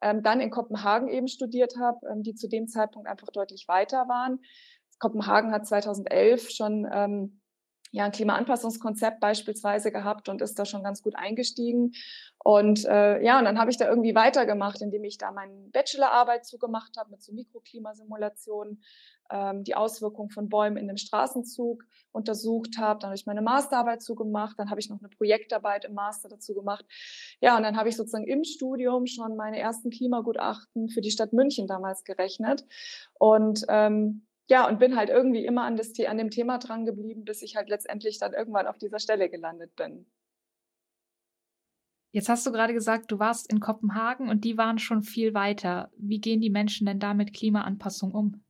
Ähm, 0.00 0.22
dann 0.22 0.40
in 0.40 0.50
Kopenhagen 0.50 1.08
eben 1.08 1.28
studiert 1.28 1.74
habe, 1.80 1.98
ähm, 2.10 2.22
die 2.22 2.34
zu 2.34 2.48
dem 2.48 2.68
Zeitpunkt 2.68 3.08
einfach 3.08 3.28
deutlich 3.32 3.66
weiter 3.68 4.06
waren. 4.08 4.40
Kopenhagen 4.98 5.52
hat 5.52 5.66
2011 5.66 6.50
schon 6.50 6.86
ähm, 6.92 7.40
ja 7.94 8.04
ein 8.04 8.12
Klimaanpassungskonzept 8.12 9.20
beispielsweise 9.20 9.92
gehabt 9.92 10.28
und 10.28 10.42
ist 10.42 10.58
da 10.58 10.64
schon 10.64 10.82
ganz 10.82 11.00
gut 11.00 11.14
eingestiegen. 11.14 11.92
Und 12.42 12.84
äh, 12.86 13.22
ja, 13.22 13.38
und 13.38 13.44
dann 13.44 13.58
habe 13.58 13.70
ich 13.70 13.78
da 13.78 13.88
irgendwie 13.88 14.16
weitergemacht, 14.16 14.82
indem 14.82 15.04
ich 15.04 15.16
da 15.16 15.30
meine 15.30 15.52
Bachelorarbeit 15.72 16.44
zugemacht 16.44 16.96
habe 16.98 17.12
mit 17.12 17.22
so 17.22 17.32
Mikroklimasimulationen, 17.32 18.82
ähm, 19.30 19.62
die 19.62 19.76
Auswirkungen 19.76 20.30
von 20.30 20.48
Bäumen 20.48 20.76
in 20.76 20.88
dem 20.88 20.96
Straßenzug 20.96 21.84
untersucht 22.10 22.78
habe. 22.78 22.98
Dann 22.98 23.10
habe 23.10 23.16
ich 23.16 23.26
meine 23.26 23.42
Masterarbeit 23.42 24.02
zugemacht, 24.02 24.58
dann 24.58 24.70
habe 24.70 24.80
ich 24.80 24.90
noch 24.90 24.98
eine 24.98 25.08
Projektarbeit 25.08 25.84
im 25.84 25.94
Master 25.94 26.28
dazu 26.28 26.52
gemacht. 26.52 26.84
Ja, 27.40 27.56
und 27.56 27.62
dann 27.62 27.76
habe 27.76 27.88
ich 27.88 27.96
sozusagen 27.96 28.26
im 28.26 28.42
Studium 28.42 29.06
schon 29.06 29.36
meine 29.36 29.60
ersten 29.60 29.90
Klimagutachten 29.90 30.88
für 30.88 31.00
die 31.00 31.12
Stadt 31.12 31.32
München 31.32 31.68
damals 31.68 32.02
gerechnet. 32.02 32.66
Und 33.20 33.64
ähm, 33.68 34.26
ja, 34.48 34.68
und 34.68 34.78
bin 34.78 34.96
halt 34.96 35.08
irgendwie 35.08 35.44
immer 35.44 35.62
an, 35.62 35.76
das, 35.76 35.92
an 36.06 36.18
dem 36.18 36.30
Thema 36.30 36.58
dran 36.58 36.84
geblieben, 36.84 37.24
bis 37.24 37.42
ich 37.42 37.56
halt 37.56 37.68
letztendlich 37.68 38.18
dann 38.18 38.34
irgendwann 38.34 38.66
auf 38.66 38.78
dieser 38.78 38.98
Stelle 38.98 39.30
gelandet 39.30 39.74
bin. 39.76 40.06
Jetzt 42.12 42.28
hast 42.28 42.46
du 42.46 42.52
gerade 42.52 42.74
gesagt, 42.74 43.10
du 43.10 43.18
warst 43.18 43.50
in 43.50 43.58
Kopenhagen 43.58 44.28
und 44.28 44.44
die 44.44 44.56
waren 44.56 44.78
schon 44.78 45.02
viel 45.02 45.34
weiter. 45.34 45.90
Wie 45.96 46.20
gehen 46.20 46.40
die 46.40 46.50
Menschen 46.50 46.86
denn 46.86 47.00
da 47.00 47.12
mit 47.12 47.34
Klimaanpassung 47.34 48.12
um? 48.12 48.44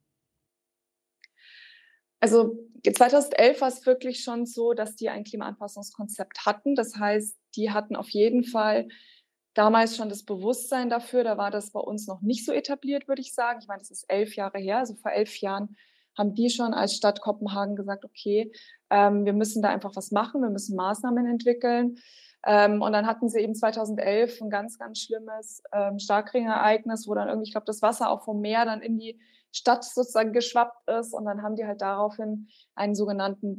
Also 2.21 2.59
2011 2.85 3.61
war 3.61 3.69
es 3.69 3.87
wirklich 3.87 4.23
schon 4.23 4.45
so, 4.45 4.75
dass 4.75 4.97
die 4.97 5.09
ein 5.09 5.25
Klimaanpassungskonzept 5.25 6.45
hatten. 6.45 6.75
Das 6.75 6.97
heißt, 6.97 7.39
die 7.57 7.71
hatten 7.71 7.97
auf 7.97 8.11
jeden 8.11 8.45
Fall 8.45 8.89
damals 9.55 9.97
schon 9.97 10.09
das 10.09 10.25
Bewusstsein 10.25 10.91
dafür. 10.91 11.25
Da 11.25 11.39
war 11.39 11.51
das 11.51 11.71
bei 11.71 11.81
uns 11.81 12.07
noch 12.07 12.21
nicht 12.21 12.45
so 12.45 12.53
etabliert, 12.53 13.09
würde 13.09 13.23
ich 13.23 13.35
sagen. 13.35 13.61
Ich 13.61 13.69
meine, 13.69 13.81
das 13.81 13.91
ist 13.91 14.05
elf 14.09 14.37
Jahre 14.37 14.59
her. 14.59 14.79
Also 14.79 14.95
vor 14.95 15.13
elf 15.13 15.37
Jahren 15.39 15.77
haben 16.19 16.35
die 16.35 16.51
schon 16.51 16.75
als 16.75 16.95
Stadt 16.95 17.21
Kopenhagen 17.21 17.77
gesagt, 17.77 18.05
okay, 18.05 18.53
ähm, 18.91 19.25
wir 19.25 19.33
müssen 19.33 19.63
da 19.63 19.71
einfach 19.71 19.97
was 19.97 20.11
machen, 20.11 20.43
wir 20.43 20.51
müssen 20.51 20.77
Maßnahmen 20.77 21.27
entwickeln. 21.27 21.97
Ähm, 22.47 22.83
und 22.83 22.93
dann 22.93 23.07
hatten 23.07 23.29
sie 23.29 23.41
eben 23.41 23.55
2011 23.55 24.41
ein 24.43 24.51
ganz, 24.51 24.79
ganz 24.79 25.01
schlimmes 25.01 25.63
ähm, 25.73 25.99
Starkregenereignis, 25.99 27.09
wo 27.09 27.15
dann 27.15 27.29
irgendwie, 27.29 27.49
ich 27.49 27.53
glaube, 27.53 27.67
das 27.67 27.83
Wasser 27.83 28.11
auch 28.11 28.23
vom 28.23 28.41
Meer 28.41 28.65
dann 28.65 28.83
in 28.83 28.99
die 28.99 29.19
Stadt 29.51 29.85
sozusagen 29.85 30.33
geschwappt 30.33 30.89
ist. 30.89 31.15
Und 31.15 31.25
dann 31.25 31.43
haben 31.43 31.57
die 31.57 31.65
halt 31.65 31.81
daraufhin 31.81 32.49
einen 32.75 32.95
sogenannten 32.95 33.57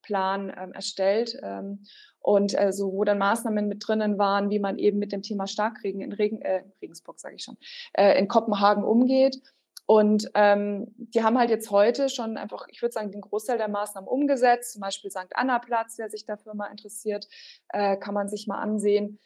Wolkenbruchplan 0.00 0.52
ähm, 0.56 0.72
erstellt. 0.72 1.38
Ähm, 1.42 1.84
und 2.20 2.54
also, 2.54 2.92
wo 2.92 3.04
dann 3.04 3.18
Maßnahmen 3.18 3.68
mit 3.68 3.86
drinnen 3.86 4.18
waren, 4.18 4.50
wie 4.50 4.58
man 4.58 4.78
eben 4.78 4.98
mit 4.98 5.12
dem 5.12 5.22
Thema 5.22 5.46
Starkregen 5.46 6.02
in 6.02 6.12
Regen, 6.12 6.42
äh, 6.42 6.64
Regensburg, 6.82 7.18
sage 7.18 7.36
ich 7.36 7.44
schon, 7.44 7.56
äh, 7.94 8.18
in 8.18 8.28
Kopenhagen 8.28 8.84
umgeht. 8.84 9.40
Und 9.86 10.30
ähm, 10.34 10.86
die 10.96 11.24
haben 11.24 11.38
halt 11.38 11.50
jetzt 11.50 11.70
heute 11.70 12.08
schon 12.08 12.36
einfach, 12.36 12.66
ich 12.68 12.80
würde 12.80 12.92
sagen, 12.92 13.10
den 13.10 13.22
Großteil 13.22 13.58
der 13.58 13.68
Maßnahmen 13.68 14.06
umgesetzt. 14.06 14.74
Zum 14.74 14.82
Beispiel 14.82 15.10
St. 15.10 15.34
Anna 15.34 15.58
Platz, 15.58 15.94
wer 15.96 16.08
sich 16.08 16.24
dafür 16.26 16.54
mal 16.54 16.68
interessiert, 16.68 17.26
äh, 17.70 17.96
kann 17.96 18.14
man 18.14 18.28
sich 18.28 18.46
mal 18.46 18.60
ansehen. 18.60 19.18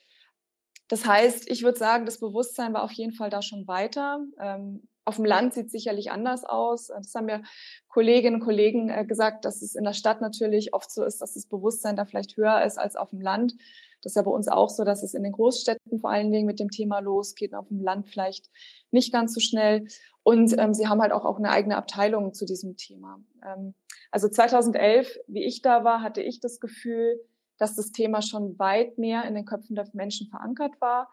Das 0.89 1.05
heißt, 1.05 1.51
ich 1.51 1.65
würde 1.65 1.79
sagen, 1.79 2.07
das 2.07 2.19
Bewusstsein 2.19 2.73
war 2.73 2.83
auf 2.83 2.93
jeden 2.93 3.13
Fall 3.13 3.29
da 3.29 3.43
schon 3.43 3.67
weiter. 3.67 4.21
Ähm, 4.39 4.87
auf 5.05 5.17
dem 5.17 5.25
Land 5.25 5.55
sieht 5.55 5.67
es 5.67 5.73
sicherlich 5.73 6.11
anders 6.11 6.45
aus. 6.45 6.89
Das 6.89 7.15
haben 7.15 7.29
ja 7.29 7.43
Kolleginnen 7.89 8.37
und 8.37 8.45
Kollegen 8.45 8.89
äh, 8.89 9.05
gesagt, 9.05 9.45
dass 9.45 9.63
es 9.63 9.75
in 9.75 9.85
der 9.85 9.93
Stadt 9.93 10.21
natürlich 10.21 10.73
oft 10.75 10.91
so 10.91 11.05
ist, 11.05 11.21
dass 11.21 11.35
das 11.35 11.47
Bewusstsein 11.47 11.97
da 11.97 12.05
vielleicht 12.05 12.37
höher 12.37 12.65
ist 12.65 12.79
als 12.79 12.97
auf 12.97 13.11
dem 13.11 13.21
Land. 13.21 13.55
Das 14.03 14.13
ist 14.13 14.17
ja 14.17 14.23
bei 14.23 14.31
uns 14.31 14.49
auch 14.49 14.69
so, 14.69 14.85
dass 14.85 15.03
es 15.03 15.15
in 15.15 15.23
den 15.23 15.33
Großstädten 15.33 15.99
vor 15.99 16.11
allen 16.11 16.31
Dingen 16.31 16.47
mit 16.47 16.61
dem 16.61 16.71
Thema 16.71 17.01
losgeht, 17.01 17.55
auf 17.55 17.69
dem 17.69 17.81
Land 17.81 18.09
vielleicht 18.09 18.51
nicht 18.91 19.13
ganz 19.13 19.35
so 19.35 19.41
schnell. 19.41 19.87
Und 20.23 20.57
ähm, 20.59 20.75
sie 20.75 20.89
haben 20.89 21.01
halt 21.01 21.13
auch, 21.13 21.25
auch 21.25 21.39
eine 21.39 21.51
eigene 21.51 21.77
Abteilung 21.77 22.35
zu 22.35 22.45
diesem 22.45 22.77
Thema. 22.77 23.19
Ähm, 23.45 23.75
also 24.11 24.29
2011, 24.29 25.19
wie 25.27 25.45
ich 25.45 25.63
da 25.63 25.85
war, 25.85 26.03
hatte 26.03 26.23
ich 26.23 26.41
das 26.41 26.61
Gefühl, 26.61 27.21
dass 27.59 27.77
das 27.77 27.93
Thema 27.93 28.23
schon 28.23 28.59
weit 28.59 28.99
mehr 28.99 29.25
in 29.25 29.35
den 29.35 29.45
Köpfen 29.45 29.75
der 29.75 29.89
Menschen 29.93 30.29
verankert 30.29 30.81
war. 30.81 31.11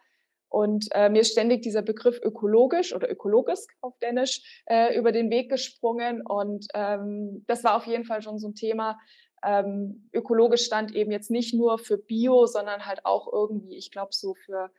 Und 0.51 0.89
äh, 0.91 1.09
mir 1.09 1.21
ist 1.21 1.31
ständig 1.31 1.61
dieser 1.61 1.81
Begriff 1.81 2.19
ökologisch 2.21 2.93
oder 2.93 3.09
ökologisch 3.09 3.61
auf 3.79 3.97
Dänisch 3.99 4.63
äh, 4.65 4.97
über 4.97 5.13
den 5.13 5.29
Weg 5.29 5.49
gesprungen. 5.49 6.21
Und 6.21 6.67
ähm, 6.73 7.45
das 7.47 7.63
war 7.63 7.75
auf 7.77 7.87
jeden 7.87 8.03
Fall 8.03 8.21
schon 8.21 8.37
so 8.37 8.49
ein 8.49 8.55
Thema, 8.55 8.99
ähm, 9.43 10.09
ökologisch 10.13 10.65
stand 10.65 10.93
eben 10.93 11.11
jetzt 11.11 11.31
nicht 11.31 11.53
nur 11.53 11.79
für 11.79 11.97
Bio, 11.97 12.45
sondern 12.45 12.85
halt 12.85 13.05
auch 13.05 13.31
irgendwie, 13.31 13.75
ich 13.75 13.91
glaube, 13.91 14.13
so 14.13 14.35
für 14.35 14.69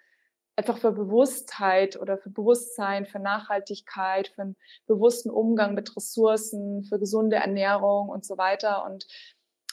einfach 0.57 0.77
für 0.77 0.93
Bewusstheit 0.93 1.99
oder 1.99 2.19
für 2.19 2.31
Bewusstsein, 2.31 3.07
für 3.07 3.19
Nachhaltigkeit, 3.19 4.29
für 4.29 4.43
einen 4.43 4.57
bewussten 4.87 5.31
Umgang 5.31 5.75
mit 5.75 5.97
Ressourcen, 5.97 6.85
für 6.85 6.99
gesunde 6.99 7.37
Ernährung 7.37 8.11
und 8.11 8.27
so 8.27 8.37
weiter. 8.37 8.85
Und 8.85 9.07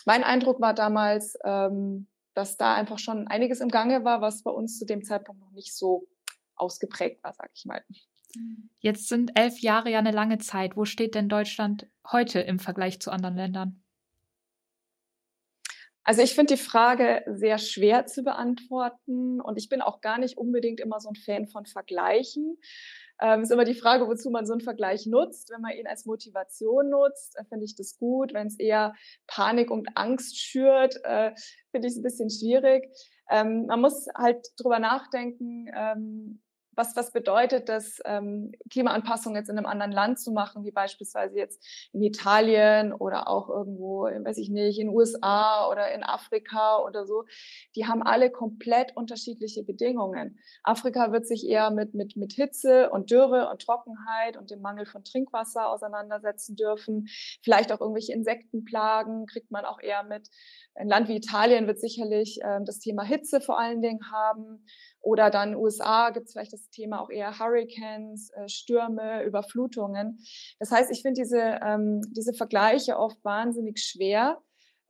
mein 0.06 0.24
Eindruck 0.24 0.62
war 0.62 0.74
damals, 0.74 1.38
ähm, 1.44 2.08
dass 2.39 2.55
da 2.55 2.74
einfach 2.74 3.00
schon 3.00 3.27
einiges 3.27 3.60
im 3.60 3.67
Gange 3.67 4.05
war, 4.05 4.22
was 4.22 4.43
bei 4.43 4.51
uns 4.51 4.79
zu 4.79 4.86
dem 4.86 5.03
Zeitpunkt 5.03 5.41
noch 5.41 5.51
nicht 5.51 5.75
so 5.75 6.08
ausgeprägt 6.55 7.22
war, 7.22 7.34
sag 7.34 7.51
ich 7.53 7.65
mal. 7.65 7.84
Jetzt 8.79 9.10
sind 9.10 9.31
elf 9.36 9.60
Jahre 9.60 9.91
ja 9.91 10.00
eine 10.00 10.12
lange 10.12 10.38
Zeit. 10.38 10.77
Wo 10.77 10.86
steht 10.86 11.15
denn 11.15 11.27
Deutschland 11.27 11.88
heute 12.10 12.39
im 12.39 12.60
Vergleich 12.60 13.01
zu 13.01 13.12
anderen 13.12 13.36
Ländern? 13.36 13.84
Also 16.03 16.22
ich 16.22 16.34
finde 16.34 16.55
die 16.55 16.62
Frage 16.62 17.24
sehr 17.27 17.58
schwer 17.58 18.05
zu 18.05 18.24
beantworten 18.24 19.41
und 19.41 19.58
ich 19.58 19.67
bin 19.67 19.81
auch 19.81 20.00
gar 20.00 20.17
nicht 20.17 20.38
unbedingt 20.38 20.79
immer 20.79 21.01
so 21.01 21.10
ein 21.10 21.15
Fan 21.15 21.46
von 21.46 21.65
Vergleichen. 21.65 22.58
Ähm, 23.22 23.42
ist 23.42 23.52
immer 23.52 23.66
die 23.66 23.74
Frage, 23.74 24.08
wozu 24.08 24.30
man 24.30 24.46
so 24.46 24.54
einen 24.54 24.62
Vergleich 24.62 25.06
nutzt. 25.06 25.50
Wenn 25.50 25.62
man 25.62 25.74
ihn 25.74 25.88
als 25.88 26.06
Motivation 26.06 26.90
nutzt, 26.90 27.38
äh, 27.38 27.44
finde 27.46 27.66
ich 27.66 27.76
das 27.76 27.98
gut. 27.98 28.34
Wenn 28.34 28.48
es 28.48 28.58
eher 28.60 28.94
Panik 29.28 29.72
und 29.72 29.90
Angst 29.96 30.40
schürt, 30.40 30.96
äh, 31.04 31.32
finde 31.72 31.88
ich 31.88 31.94
es 31.94 31.98
ein 31.98 32.04
bisschen 32.04 32.30
schwierig. 32.30 32.88
Ähm, 33.30 33.66
man 33.68 33.82
muss 33.82 34.08
halt 34.16 34.48
drüber 34.58 34.80
nachdenken, 34.80 35.68
ähm, 35.76 36.42
was, 36.80 36.96
was 36.96 37.12
bedeutet 37.12 37.68
das, 37.68 38.00
ähm, 38.06 38.54
Klimaanpassung 38.72 39.36
jetzt 39.36 39.50
in 39.50 39.58
einem 39.58 39.68
anderen 39.68 39.92
Land 39.92 40.18
zu 40.18 40.32
machen, 40.32 40.64
wie 40.64 40.72
beispielsweise 40.72 41.38
jetzt 41.38 41.62
in 41.92 42.02
Italien 42.02 42.94
oder 42.94 43.28
auch 43.28 43.50
irgendwo, 43.50 44.04
weiß 44.04 44.38
ich 44.38 44.50
nicht, 44.50 44.80
in 44.80 44.88
den 44.88 44.96
USA 44.96 45.70
oder 45.70 45.92
in 45.92 46.04
Afrika 46.04 46.82
oder 46.82 47.06
so. 47.06 47.26
Die 47.76 47.86
haben 47.86 48.02
alle 48.02 48.32
komplett 48.32 48.96
unterschiedliche 48.96 49.64
Bedingungen. 49.64 50.40
Afrika 50.64 51.12
wird 51.12 51.28
sich 51.28 51.46
eher 51.46 51.70
mit, 51.70 51.96
mit, 51.96 52.16
mit 52.16 52.32
Hitze 52.32 52.90
und 52.92 53.12
Dürre 53.12 53.50
und 53.50 53.62
Trockenheit 53.62 54.38
und 54.38 54.50
dem 54.50 54.62
Mangel 54.62 54.86
von 54.86 55.04
Trinkwasser 55.04 55.70
auseinandersetzen 55.70 56.56
dürfen. 56.56 57.08
Vielleicht 57.44 57.74
auch 57.74 57.82
irgendwelche 57.82 58.14
Insektenplagen 58.14 59.26
kriegt 59.26 59.52
man 59.52 59.66
auch 59.66 59.82
eher 59.82 60.04
mit. 60.04 60.30
Ein 60.76 60.88
Land 60.88 61.10
wie 61.10 61.18
Italien 61.18 61.68
wird 61.68 61.82
sicherlich 61.82 62.40
ähm, 62.42 62.64
das 62.64 62.80
Thema 62.80 63.04
Hitze 63.04 63.42
vor 63.42 63.60
allen 63.60 63.82
Dingen 63.82 64.00
haben. 64.14 64.66
Oder 65.01 65.29
dann 65.29 65.56
USA 65.56 66.10
gibt 66.10 66.27
es 66.27 66.34
vielleicht 66.34 66.53
das 66.53 66.70
Thema 66.70 67.01
auch 67.01 67.10
eher 67.10 67.39
Hurricanes, 67.39 68.32
äh, 68.32 68.50
Stürme, 68.50 69.24
Überflutungen. 69.24 70.20
Das 70.60 70.72
heißt, 70.72 70.91
ich 70.91 71.01
finde 71.01 71.22
diese, 71.22 71.60
ähm, 71.65 72.01
diese 72.12 72.34
Vergleiche 72.34 72.98
oft 72.98 73.24
wahnsinnig 73.24 73.79
schwer, 73.79 74.41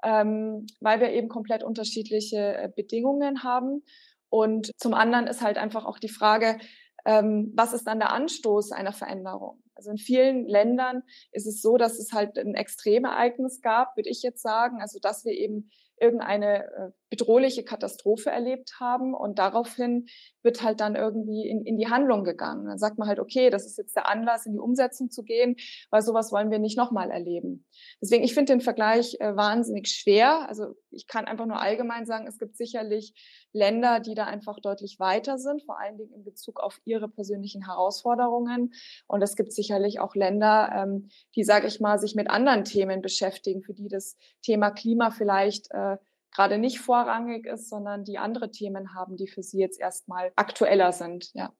ähm, 0.03 0.65
weil 0.79 0.99
wir 0.99 1.11
eben 1.11 1.27
komplett 1.27 1.63
unterschiedliche 1.63 2.57
äh, 2.57 2.69
Bedingungen 2.75 3.43
haben. 3.43 3.83
Und 4.29 4.71
zum 4.77 4.93
anderen 4.93 5.27
ist 5.27 5.41
halt 5.41 5.57
einfach 5.57 5.85
auch 5.85 5.99
die 5.99 6.09
Frage, 6.09 6.57
ähm, 7.05 7.51
was 7.55 7.73
ist 7.73 7.85
dann 7.85 7.99
der 7.99 8.11
Anstoß 8.11 8.71
einer 8.71 8.93
Veränderung? 8.93 9.61
Also 9.75 9.91
in 9.91 9.97
vielen 9.97 10.45
Ländern 10.45 11.03
ist 11.31 11.47
es 11.47 11.61
so, 11.61 11.77
dass 11.77 11.99
es 11.99 12.11
halt 12.11 12.37
ein 12.37 12.53
Extremereignis 12.53 13.61
gab, 13.61 13.95
würde 13.95 14.09
ich 14.09 14.21
jetzt 14.21 14.41
sagen. 14.41 14.81
Also 14.81 14.99
dass 14.99 15.23
wir 15.23 15.33
eben 15.33 15.71
irgendeine 16.01 16.65
äh, 16.65 16.91
bedrohliche 17.09 17.63
Katastrophe 17.63 18.29
erlebt 18.29 18.73
haben 18.79 19.13
und 19.13 19.39
daraufhin 19.39 20.07
wird 20.43 20.63
halt 20.63 20.79
dann 20.79 20.95
irgendwie 20.95 21.47
in, 21.47 21.65
in 21.65 21.77
die 21.77 21.87
Handlung 21.87 22.23
gegangen. 22.23 22.67
Dann 22.67 22.77
sagt 22.77 22.97
man 22.97 23.07
halt, 23.07 23.19
okay, 23.19 23.49
das 23.49 23.65
ist 23.65 23.77
jetzt 23.77 23.95
der 23.95 24.07
Anlass, 24.07 24.45
in 24.45 24.53
die 24.53 24.59
Umsetzung 24.59 25.09
zu 25.09 25.23
gehen, 25.23 25.55
weil 25.89 26.01
sowas 26.01 26.31
wollen 26.31 26.51
wir 26.51 26.59
nicht 26.59 26.77
nochmal 26.77 27.09
erleben. 27.09 27.65
Deswegen, 28.01 28.23
ich 28.23 28.33
finde 28.33 28.53
den 28.53 28.61
Vergleich 28.61 29.17
äh, 29.19 29.35
wahnsinnig 29.35 29.87
schwer. 29.87 30.47
Also 30.47 30.75
ich 30.91 31.07
kann 31.07 31.25
einfach 31.25 31.45
nur 31.45 31.59
allgemein 31.59 32.05
sagen, 32.05 32.27
es 32.27 32.37
gibt 32.37 32.55
sicherlich 32.55 33.13
Länder, 33.51 33.99
die 33.99 34.13
da 34.13 34.25
einfach 34.25 34.59
deutlich 34.59 34.99
weiter 34.99 35.39
sind, 35.39 35.63
vor 35.63 35.79
allen 35.79 35.97
Dingen 35.97 36.13
in 36.13 36.23
Bezug 36.23 36.59
auf 36.59 36.79
ihre 36.85 37.09
persönlichen 37.09 37.65
Herausforderungen. 37.65 38.73
Und 39.07 39.21
es 39.23 39.35
gibt 39.35 39.51
sicherlich 39.51 39.99
auch 39.99 40.15
Länder, 40.15 40.71
ähm, 40.75 41.09
die, 41.35 41.43
sage 41.43 41.67
ich 41.67 41.79
mal, 41.79 41.97
sich 41.97 42.15
mit 42.15 42.29
anderen 42.29 42.63
Themen 42.63 43.01
beschäftigen, 43.01 43.63
für 43.63 43.73
die 43.73 43.87
das 43.87 44.17
Thema 44.43 44.69
Klima 44.69 45.09
vielleicht 45.09 45.71
äh, 45.71 45.88
gerade 46.31 46.57
nicht 46.57 46.79
vorrangig 46.79 47.45
ist, 47.45 47.69
sondern 47.69 48.03
die 48.03 48.17
andere 48.17 48.51
Themen 48.51 48.93
haben, 48.93 49.17
die 49.17 49.27
für 49.27 49.43
sie 49.43 49.59
jetzt 49.59 49.79
erstmal 49.79 50.31
aktueller 50.35 50.91
sind. 50.91 51.31
Ja. 51.33 51.53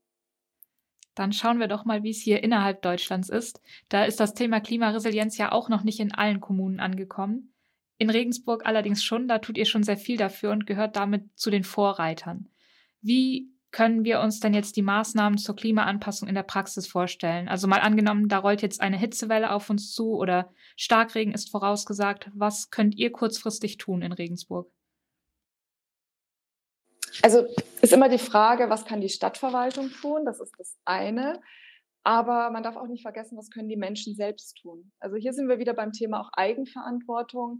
Dann 1.15 1.33
schauen 1.33 1.59
wir 1.59 1.67
doch 1.67 1.85
mal, 1.85 2.03
wie 2.03 2.11
es 2.11 2.21
hier 2.21 2.43
innerhalb 2.43 2.81
Deutschlands 2.81 3.29
ist. 3.29 3.61
Da 3.89 4.05
ist 4.05 4.19
das 4.19 4.33
Thema 4.33 4.61
Klimaresilienz 4.61 5.37
ja 5.37 5.51
auch 5.51 5.69
noch 5.69 5.83
nicht 5.83 5.99
in 5.99 6.13
allen 6.13 6.39
Kommunen 6.39 6.79
angekommen. 6.79 7.53
In 7.97 8.09
Regensburg 8.09 8.65
allerdings 8.65 9.03
schon, 9.03 9.27
da 9.27 9.39
tut 9.39 9.57
ihr 9.57 9.65
schon 9.65 9.83
sehr 9.83 9.97
viel 9.97 10.15
dafür 10.15 10.51
und 10.51 10.65
gehört 10.65 10.95
damit 10.95 11.37
zu 11.37 11.49
den 11.49 11.65
Vorreitern. 11.65 12.47
Wie 13.01 13.51
können 13.71 14.03
wir 14.03 14.19
uns 14.19 14.39
denn 14.39 14.53
jetzt 14.53 14.75
die 14.75 14.81
Maßnahmen 14.81 15.37
zur 15.37 15.55
Klimaanpassung 15.55 16.27
in 16.27 16.35
der 16.35 16.43
Praxis 16.43 16.87
vorstellen? 16.87 17.47
Also 17.47 17.67
mal 17.67 17.81
angenommen, 17.81 18.27
da 18.27 18.39
rollt 18.39 18.61
jetzt 18.61 18.81
eine 18.81 18.97
Hitzewelle 18.97 19.51
auf 19.51 19.69
uns 19.69 19.93
zu 19.93 20.15
oder 20.15 20.51
Starkregen 20.75 21.33
ist 21.33 21.51
vorausgesagt. 21.51 22.29
Was 22.33 22.71
könnt 22.71 22.95
ihr 22.95 23.11
kurzfristig 23.11 23.77
tun 23.77 24.01
in 24.01 24.11
Regensburg? 24.11 24.71
Also 27.21 27.47
ist 27.81 27.93
immer 27.93 28.09
die 28.09 28.17
Frage, 28.17 28.69
was 28.69 28.85
kann 28.85 29.01
die 29.01 29.09
Stadtverwaltung 29.09 29.91
tun? 29.91 30.25
Das 30.25 30.39
ist 30.39 30.53
das 30.57 30.77
eine. 30.85 31.41
Aber 32.03 32.49
man 32.51 32.63
darf 32.63 32.77
auch 32.77 32.87
nicht 32.87 33.01
vergessen, 33.01 33.37
was 33.37 33.49
können 33.49 33.67
die 33.69 33.77
Menschen 33.77 34.15
selbst 34.15 34.57
tun. 34.61 34.91
Also 34.99 35.17
hier 35.17 35.33
sind 35.33 35.49
wir 35.49 35.59
wieder 35.59 35.73
beim 35.73 35.91
Thema 35.91 36.21
auch 36.21 36.29
Eigenverantwortung. 36.33 37.59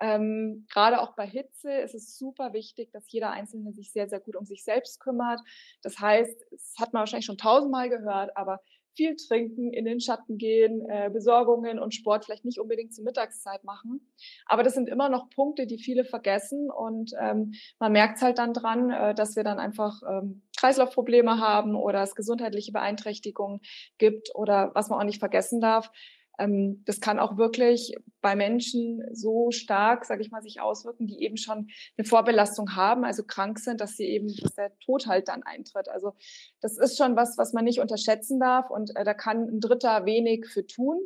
Ähm, 0.00 0.66
gerade 0.70 1.00
auch 1.00 1.16
bei 1.16 1.26
Hitze 1.26 1.72
ist 1.72 1.94
es 1.94 2.16
super 2.18 2.52
wichtig, 2.52 2.90
dass 2.92 3.10
jeder 3.10 3.30
Einzelne 3.30 3.72
sich 3.72 3.90
sehr, 3.92 4.08
sehr 4.08 4.20
gut 4.20 4.36
um 4.36 4.44
sich 4.44 4.62
selbst 4.62 5.00
kümmert. 5.00 5.40
Das 5.82 5.98
heißt, 5.98 6.44
es 6.52 6.74
hat 6.78 6.92
man 6.92 7.00
wahrscheinlich 7.00 7.26
schon 7.26 7.38
tausendmal 7.38 7.88
gehört, 7.88 8.36
aber 8.36 8.60
viel 8.98 9.14
trinken, 9.14 9.72
in 9.72 9.84
den 9.84 10.00
Schatten 10.00 10.38
gehen, 10.38 10.84
äh, 10.90 11.08
Besorgungen 11.08 11.78
und 11.78 11.94
Sport 11.94 12.24
vielleicht 12.24 12.44
nicht 12.44 12.58
unbedingt 12.58 12.92
zur 12.92 13.04
Mittagszeit 13.04 13.62
machen. 13.62 14.00
Aber 14.44 14.64
das 14.64 14.74
sind 14.74 14.88
immer 14.88 15.08
noch 15.08 15.30
Punkte, 15.30 15.68
die 15.68 15.78
viele 15.78 16.04
vergessen 16.04 16.68
und 16.68 17.12
ähm, 17.20 17.52
man 17.78 17.92
merkt 17.92 18.16
es 18.16 18.22
halt 18.22 18.38
dann 18.38 18.52
dran, 18.52 18.90
äh, 18.90 19.14
dass 19.14 19.36
wir 19.36 19.44
dann 19.44 19.60
einfach 19.60 20.02
ähm, 20.02 20.42
Kreislaufprobleme 20.58 21.38
haben 21.38 21.76
oder 21.76 22.02
es 22.02 22.16
gesundheitliche 22.16 22.72
Beeinträchtigungen 22.72 23.60
gibt 23.98 24.34
oder 24.34 24.72
was 24.74 24.88
man 24.88 24.98
auch 24.98 25.04
nicht 25.04 25.20
vergessen 25.20 25.60
darf. 25.60 25.92
Ähm, 26.38 26.82
das 26.84 27.00
kann 27.00 27.18
auch 27.18 27.36
wirklich 27.36 27.94
bei 28.20 28.36
Menschen 28.36 29.02
so 29.12 29.50
stark, 29.50 30.04
sage 30.04 30.22
ich 30.22 30.30
mal, 30.30 30.42
sich 30.42 30.60
auswirken, 30.60 31.06
die 31.06 31.22
eben 31.22 31.36
schon 31.36 31.68
eine 31.96 32.06
Vorbelastung 32.06 32.74
haben, 32.74 33.04
also 33.04 33.24
krank 33.24 33.58
sind, 33.58 33.80
dass 33.80 33.96
sie 33.96 34.06
eben, 34.06 34.28
dass 34.36 34.54
der 34.54 34.76
Tod 34.78 35.06
halt 35.06 35.28
dann 35.28 35.42
eintritt. 35.42 35.88
Also 35.88 36.14
das 36.60 36.78
ist 36.78 36.96
schon 36.96 37.16
was, 37.16 37.38
was 37.38 37.52
man 37.52 37.64
nicht 37.64 37.80
unterschätzen 37.80 38.40
darf 38.40 38.70
und 38.70 38.94
äh, 38.96 39.04
da 39.04 39.14
kann 39.14 39.48
ein 39.48 39.60
Dritter 39.60 40.06
wenig 40.06 40.46
für 40.46 40.66
tun. 40.66 40.98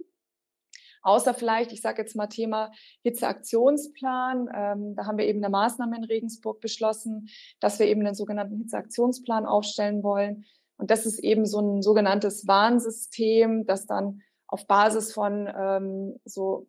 Außer 1.04 1.34
vielleicht, 1.34 1.72
ich 1.72 1.80
sage 1.80 2.00
jetzt 2.00 2.14
mal 2.14 2.28
Thema 2.28 2.70
Hitzeaktionsplan. 3.02 4.48
Ähm, 4.54 4.94
da 4.94 5.04
haben 5.04 5.18
wir 5.18 5.26
eben 5.26 5.40
eine 5.42 5.50
Maßnahme 5.50 5.96
in 5.96 6.04
Regensburg 6.04 6.60
beschlossen, 6.60 7.28
dass 7.58 7.80
wir 7.80 7.86
eben 7.86 8.06
einen 8.06 8.14
sogenannten 8.14 8.56
Hitzeaktionsplan 8.58 9.44
aufstellen 9.44 10.04
wollen. 10.04 10.44
Und 10.76 10.92
das 10.92 11.04
ist 11.04 11.18
eben 11.18 11.44
so 11.44 11.60
ein 11.60 11.82
sogenanntes 11.82 12.46
Warnsystem, 12.46 13.66
das 13.66 13.86
dann 13.86 14.22
auf 14.52 14.66
Basis 14.66 15.14
von 15.14 15.48
ähm, 15.56 16.20
so 16.26 16.66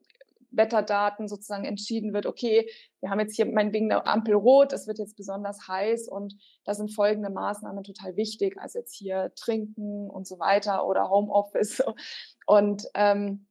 Wetterdaten 0.51 1.27
sozusagen 1.27 1.65
entschieden 1.65 2.13
wird, 2.13 2.25
okay, 2.25 2.69
wir 3.01 3.09
haben 3.09 3.19
jetzt 3.19 3.35
hier 3.35 3.45
meinetwegen 3.45 3.91
eine 3.91 4.05
Ampel 4.05 4.35
rot, 4.35 4.71
es 4.71 4.87
wird 4.87 4.99
jetzt 4.99 5.17
besonders 5.17 5.67
heiß 5.67 6.07
und 6.07 6.35
da 6.63 6.75
sind 6.75 6.93
folgende 6.95 7.29
Maßnahmen 7.29 7.83
total 7.83 8.15
wichtig, 8.15 8.55
also 8.57 8.79
jetzt 8.79 8.95
hier 8.95 9.33
trinken 9.35 10.09
und 10.09 10.27
so 10.27 10.39
weiter 10.39 10.87
oder 10.87 11.09
Homeoffice. 11.09 11.83
Und 12.45 12.85
ähm, 12.93 13.47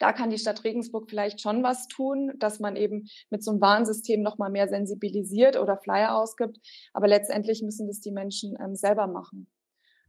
da 0.00 0.12
kann 0.12 0.30
die 0.30 0.38
Stadt 0.38 0.64
Regensburg 0.64 1.08
vielleicht 1.08 1.40
schon 1.40 1.62
was 1.62 1.86
tun, 1.86 2.32
dass 2.40 2.58
man 2.58 2.74
eben 2.74 3.06
mit 3.30 3.44
so 3.44 3.52
einem 3.52 3.60
Warnsystem 3.60 4.20
nochmal 4.20 4.50
mehr 4.50 4.68
sensibilisiert 4.68 5.56
oder 5.56 5.76
Flyer 5.76 6.16
ausgibt. 6.16 6.58
Aber 6.92 7.06
letztendlich 7.06 7.62
müssen 7.62 7.86
das 7.86 8.00
die 8.00 8.10
Menschen 8.10 8.56
ähm, 8.60 8.74
selber 8.74 9.06
machen. 9.06 9.46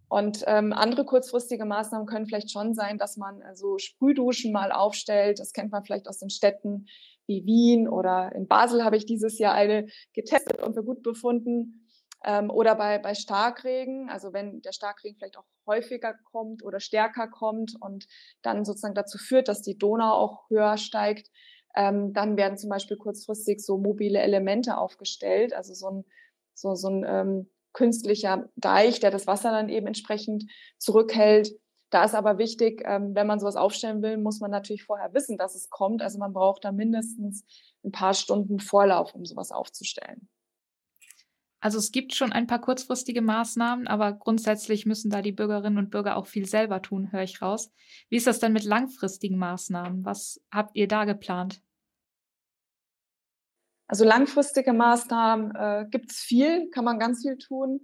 Und 0.10 0.44
ähm, 0.46 0.74
andere 0.74 1.06
kurzfristige 1.06 1.66
Maßnahmen 1.66 2.06
können 2.06 2.28
vielleicht 2.28 2.52
schon 2.52 2.74
sein, 2.74 2.98
dass 2.98 3.18
man 3.18 3.42
äh, 3.42 3.56
so 3.56 3.78
Sprühduschen 3.78 4.52
mal 4.52 4.72
aufstellt. 4.72 5.40
Das 5.40 5.54
kennt 5.54 5.72
man 5.72 5.84
vielleicht 5.84 6.08
aus 6.08 6.20
den 6.20 6.30
Städten 6.30 6.86
wie 7.26 7.46
Wien 7.46 7.88
oder 7.88 8.34
in 8.36 8.48
Basel 8.48 8.84
habe 8.84 8.98
ich 8.98 9.06
dieses 9.06 9.40
Jahr 9.40 9.54
eine 9.54 9.88
getestet 10.14 10.62
und 10.62 10.74
für 10.74 10.84
gut 10.84 11.04
befunden. 11.04 11.88
Ähm, 12.26 12.50
oder 12.50 12.76
bei, 12.76 13.00
bei 13.00 13.16
Starkregen, 13.16 14.10
also 14.10 14.32
wenn 14.34 14.62
der 14.62 14.72
Starkregen 14.72 15.18
vielleicht 15.18 15.38
auch 15.38 15.46
häufiger 15.68 16.16
kommt 16.32 16.64
oder 16.64 16.80
stärker 16.80 17.28
kommt 17.28 17.76
und 17.80 18.08
dann 18.42 18.64
sozusagen 18.64 18.96
dazu 18.96 19.18
führt, 19.18 19.48
dass 19.48 19.62
die 19.62 19.78
Donau 19.78 20.14
auch 20.14 20.50
höher 20.50 20.78
steigt, 20.78 21.30
ähm, 21.76 22.14
dann 22.14 22.38
werden 22.38 22.58
zum 22.58 22.70
Beispiel 22.70 22.98
kurzfristig 22.98 23.60
so 23.60 23.78
mobile 23.78 24.20
Elemente 24.20 24.78
aufgestellt, 24.78 25.54
also 25.54 25.74
so 25.74 25.90
ein, 25.90 26.06
so, 26.54 26.76
so 26.76 26.88
ein 26.88 27.06
ähm, 27.06 27.50
künstlicher 27.74 28.50
Deich, 28.56 29.00
der 29.00 29.12
das 29.12 29.28
Wasser 29.28 29.52
dann 29.52 29.70
eben 29.70 29.88
entsprechend 29.88 30.46
zurückhält. 30.78 31.52
Da 31.90 32.06
ist 32.06 32.16
aber 32.16 32.38
wichtig, 32.38 32.82
ähm, 32.86 33.14
wenn 33.14 33.28
man 33.28 33.40
sowas 33.40 33.56
aufstellen 33.56 34.02
will, 34.02 34.18
muss 34.18 34.40
man 34.40 34.50
natürlich 34.50 34.84
vorher 34.84 35.14
wissen, 35.14 35.38
dass 35.38 35.54
es 35.56 35.70
kommt. 35.70 36.02
Also 36.02 36.18
man 36.18 36.34
braucht 36.34 36.66
da 36.66 36.72
mindestens 36.72 37.46
ein 37.84 37.92
paar 37.92 38.14
Stunden 38.14 38.60
Vorlauf, 38.60 39.14
um 39.14 39.26
sowas 39.26 39.52
aufzustellen. 39.52 40.28
Also 41.64 41.78
es 41.78 41.92
gibt 41.92 42.14
schon 42.14 42.34
ein 42.34 42.46
paar 42.46 42.60
kurzfristige 42.60 43.22
Maßnahmen, 43.22 43.88
aber 43.88 44.12
grundsätzlich 44.12 44.86
müssen 44.86 45.10
da 45.10 45.22
die 45.22 45.32
Bürgerinnen 45.32 45.78
und 45.78 45.92
Bürger 45.92 46.18
auch 46.18 46.28
viel 46.28 46.46
selber 46.46 46.82
tun, 46.82 47.14
höre 47.14 47.24
ich 47.24 47.42
raus. 47.42 47.72
Wie 48.10 48.18
ist 48.18 48.28
das 48.28 48.40
denn 48.40 48.52
mit 48.52 48.66
langfristigen 48.66 49.38
Maßnahmen? 49.38 50.04
Was 50.04 50.42
habt 50.52 50.76
ihr 50.76 50.90
da 50.90 51.06
geplant? 51.06 51.62
Also 53.88 54.06
langfristige 54.06 54.74
Maßnahmen 54.74 55.56
äh, 55.56 55.86
gibt 55.90 56.12
es 56.12 56.20
viel, 56.20 56.70
kann 56.70 56.86
man 56.86 57.00
ganz 57.00 57.22
viel 57.22 57.38
tun. 57.38 57.82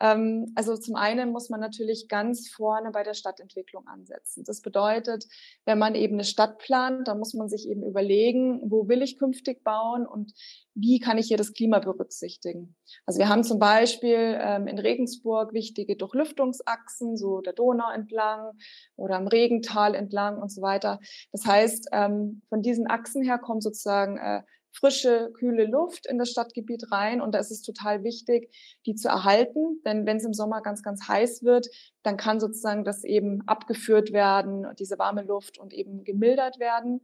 Ähm, 0.00 0.52
also 0.54 0.76
zum 0.76 0.96
einen 0.96 1.30
muss 1.30 1.48
man 1.48 1.60
natürlich 1.60 2.08
ganz 2.08 2.48
vorne 2.48 2.90
bei 2.90 3.02
der 3.02 3.14
Stadtentwicklung 3.14 3.86
ansetzen. 3.86 4.44
Das 4.44 4.60
bedeutet, 4.60 5.26
wenn 5.64 5.78
man 5.78 5.94
eben 5.94 6.14
eine 6.14 6.24
Stadt 6.24 6.58
plant, 6.58 7.08
dann 7.08 7.18
muss 7.18 7.32
man 7.34 7.48
sich 7.48 7.68
eben 7.68 7.82
überlegen, 7.82 8.60
wo 8.70 8.88
will 8.88 9.02
ich 9.02 9.18
künftig 9.18 9.64
bauen 9.64 10.06
und 10.06 10.32
wie 10.74 10.98
kann 11.00 11.16
ich 11.16 11.28
hier 11.28 11.38
das 11.38 11.54
Klima 11.54 11.78
berücksichtigen. 11.78 12.76
Also 13.06 13.18
wir 13.18 13.28
haben 13.28 13.42
zum 13.42 13.58
Beispiel 13.58 14.38
ähm, 14.38 14.66
in 14.66 14.78
Regensburg 14.78 15.54
wichtige 15.54 15.96
Durchlüftungsachsen, 15.96 17.16
so 17.16 17.40
der 17.40 17.54
Donau 17.54 17.90
entlang 17.90 18.52
oder 18.96 19.16
am 19.16 19.26
Regental 19.26 19.94
entlang 19.94 20.42
und 20.42 20.50
so 20.50 20.60
weiter. 20.60 21.00
Das 21.32 21.46
heißt, 21.46 21.88
ähm, 21.92 22.42
von 22.50 22.60
diesen 22.60 22.86
Achsen 22.88 23.22
her 23.22 23.38
kommen 23.38 23.62
sozusagen 23.62 24.18
äh, 24.18 24.42
frische, 24.78 25.30
kühle 25.34 25.66
Luft 25.66 26.06
in 26.06 26.18
das 26.18 26.30
Stadtgebiet 26.30 26.92
rein. 26.92 27.20
Und 27.20 27.34
da 27.34 27.38
ist 27.38 27.50
es 27.50 27.62
total 27.62 28.04
wichtig, 28.04 28.54
die 28.84 28.94
zu 28.94 29.08
erhalten. 29.08 29.80
Denn 29.84 30.06
wenn 30.06 30.18
es 30.18 30.24
im 30.24 30.34
Sommer 30.34 30.60
ganz, 30.60 30.82
ganz 30.82 31.08
heiß 31.08 31.42
wird, 31.42 31.68
dann 32.02 32.16
kann 32.16 32.40
sozusagen 32.40 32.84
das 32.84 33.04
eben 33.04 33.42
abgeführt 33.46 34.12
werden, 34.12 34.66
diese 34.78 34.98
warme 34.98 35.22
Luft 35.22 35.58
und 35.58 35.72
eben 35.72 36.04
gemildert 36.04 36.58
werden. 36.58 37.00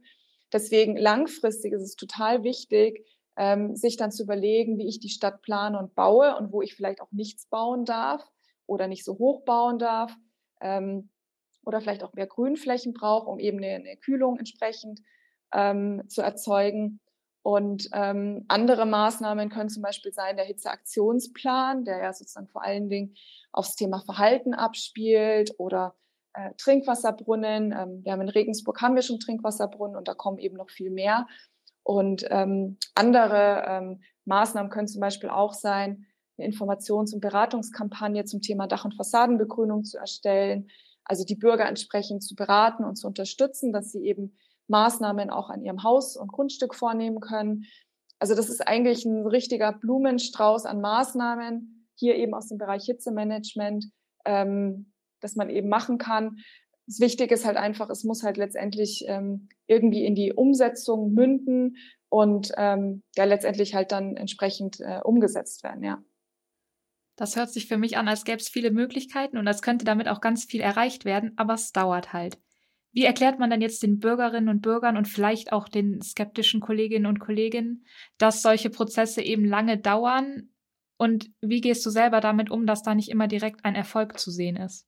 Deswegen 0.51 0.95
langfristig 0.95 1.73
ist 1.73 1.81
es 1.81 1.95
total 1.95 2.43
wichtig, 2.43 3.05
ähm, 3.35 3.75
sich 3.75 3.97
dann 3.97 4.11
zu 4.11 4.23
überlegen, 4.23 4.77
wie 4.77 4.87
ich 4.87 4.99
die 4.99 5.09
Stadt 5.09 5.41
plane 5.41 5.79
und 5.79 5.95
baue 5.95 6.37
und 6.37 6.51
wo 6.51 6.61
ich 6.61 6.75
vielleicht 6.75 7.01
auch 7.01 7.11
nichts 7.11 7.47
bauen 7.47 7.85
darf 7.85 8.23
oder 8.67 8.87
nicht 8.87 9.03
so 9.03 9.17
hoch 9.17 9.43
bauen 9.43 9.79
darf 9.79 10.15
ähm, 10.61 11.09
oder 11.65 11.81
vielleicht 11.81 12.03
auch 12.03 12.13
mehr 12.13 12.27
Grünflächen 12.27 12.93
brauche, 12.93 13.29
um 13.29 13.39
eben 13.39 13.57
eine, 13.57 13.75
eine 13.75 13.97
Kühlung 13.97 14.37
entsprechend 14.37 14.99
ähm, 15.51 16.03
zu 16.07 16.21
erzeugen. 16.21 16.99
Und 17.43 17.89
ähm, 17.91 18.45
andere 18.47 18.85
Maßnahmen 18.85 19.49
können 19.49 19.69
zum 19.69 19.83
Beispiel 19.83 20.13
sein 20.13 20.37
der 20.37 20.45
Hitzeaktionsplan, 20.45 21.83
der 21.83 21.97
ja 22.01 22.13
sozusagen 22.13 22.47
vor 22.47 22.63
allen 22.63 22.89
Dingen 22.89 23.15
aufs 23.51 23.75
Thema 23.75 23.99
Verhalten 23.99 24.53
abspielt 24.53 25.53
oder 25.57 25.93
äh, 26.33 26.51
Trinkwasserbrunnen. 26.57 27.73
Ähm, 27.73 28.03
wir 28.03 28.13
haben 28.13 28.21
in 28.21 28.29
Regensburg 28.29 28.81
haben 28.81 28.95
wir 28.95 29.01
schon 29.01 29.19
Trinkwasserbrunnen 29.19 29.97
und 29.97 30.07
da 30.07 30.13
kommen 30.13 30.39
eben 30.39 30.55
noch 30.55 30.69
viel 30.69 30.89
mehr. 30.89 31.27
Und 31.83 32.25
ähm, 32.29 32.77
andere 32.95 33.65
ähm, 33.67 34.01
Maßnahmen 34.23 34.71
können 34.71 34.87
zum 34.87 35.01
Beispiel 35.01 35.29
auch 35.29 35.53
sein, 35.53 36.05
eine 36.37 36.47
Informations- 36.47 37.13
und 37.13 37.19
Beratungskampagne 37.19 38.23
zum 38.23 38.41
Thema 38.41 38.67
Dach- 38.67 38.85
und 38.85 38.95
Fassadenbegrünung 38.95 39.83
zu 39.83 39.97
erstellen, 39.97 40.69
also 41.03 41.25
die 41.25 41.35
Bürger 41.35 41.67
entsprechend 41.67 42.23
zu 42.23 42.35
beraten 42.35 42.85
und 42.85 42.95
zu 42.95 43.07
unterstützen, 43.07 43.73
dass 43.73 43.91
sie 43.91 44.05
eben 44.05 44.37
Maßnahmen 44.67 45.29
auch 45.29 45.49
an 45.49 45.63
ihrem 45.63 45.83
Haus 45.83 46.15
und 46.17 46.31
Grundstück 46.31 46.75
vornehmen 46.75 47.19
können. 47.19 47.65
Also 48.19 48.35
das 48.35 48.49
ist 48.49 48.65
eigentlich 48.65 49.05
ein 49.05 49.27
richtiger 49.27 49.73
Blumenstrauß 49.73 50.65
an 50.65 50.81
Maßnahmen, 50.81 51.89
hier 51.95 52.15
eben 52.15 52.33
aus 52.33 52.47
dem 52.47 52.57
Bereich 52.57 52.85
Hitzemanagement, 52.85 53.85
ähm, 54.25 54.93
das 55.19 55.35
man 55.35 55.49
eben 55.49 55.69
machen 55.69 55.97
kann. 55.97 56.37
Das 56.87 56.99
Wichtige 56.99 57.33
ist 57.33 57.45
halt 57.45 57.57
einfach, 57.57 57.89
es 57.89 58.03
muss 58.03 58.23
halt 58.23 58.37
letztendlich 58.37 59.05
ähm, 59.07 59.49
irgendwie 59.67 60.05
in 60.05 60.15
die 60.15 60.33
Umsetzung 60.33 61.13
münden 61.13 61.77
und 62.09 62.51
ähm, 62.57 63.03
ja 63.15 63.23
letztendlich 63.23 63.73
halt 63.73 63.91
dann 63.91 64.17
entsprechend 64.17 64.79
äh, 64.79 64.99
umgesetzt 65.03 65.63
werden, 65.63 65.83
ja. 65.83 66.03
Das 67.15 67.35
hört 67.35 67.51
sich 67.51 67.67
für 67.67 67.77
mich 67.77 67.97
an, 67.97 68.07
als 68.07 68.23
gäbe 68.23 68.39
es 68.39 68.49
viele 68.49 68.71
Möglichkeiten 68.71 69.37
und 69.37 69.47
als 69.47 69.61
könnte 69.61 69.85
damit 69.85 70.07
auch 70.07 70.19
ganz 70.19 70.45
viel 70.45 70.61
erreicht 70.61 71.05
werden, 71.05 71.33
aber 71.35 71.53
es 71.53 71.71
dauert 71.71 72.11
halt. 72.11 72.37
Wie 72.93 73.05
erklärt 73.05 73.39
man 73.39 73.49
denn 73.49 73.61
jetzt 73.61 73.81
den 73.81 73.99
Bürgerinnen 73.99 74.49
und 74.49 74.61
Bürgern 74.61 74.97
und 74.97 75.07
vielleicht 75.07 75.51
auch 75.51 75.67
den 75.67 76.01
skeptischen 76.01 76.61
Kolleginnen 76.61 77.07
und 77.07 77.19
Kollegen, 77.19 77.85
dass 78.19 78.43
solche 78.43 78.69
Prozesse 78.69 79.21
eben 79.21 79.45
lange 79.45 79.79
dauern? 79.79 80.49
Und 80.97 81.31
wie 81.41 81.59
gehst 81.59 81.85
du 81.85 81.89
selber 81.89 82.21
damit 82.21 82.51
um, 82.51 82.67
dass 82.67 82.83
da 82.83 82.93
nicht 82.93 83.09
immer 83.09 83.27
direkt 83.27 83.65
ein 83.65 83.75
Erfolg 83.75 84.19
zu 84.19 84.29
sehen 84.29 84.55
ist? 84.55 84.87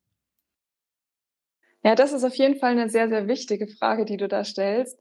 Ja, 1.82 1.94
das 1.94 2.12
ist 2.12 2.24
auf 2.24 2.34
jeden 2.36 2.58
Fall 2.58 2.72
eine 2.72 2.88
sehr, 2.88 3.08
sehr 3.08 3.28
wichtige 3.28 3.66
Frage, 3.68 4.04
die 4.04 4.16
du 4.16 4.28
da 4.28 4.44
stellst. 4.44 4.98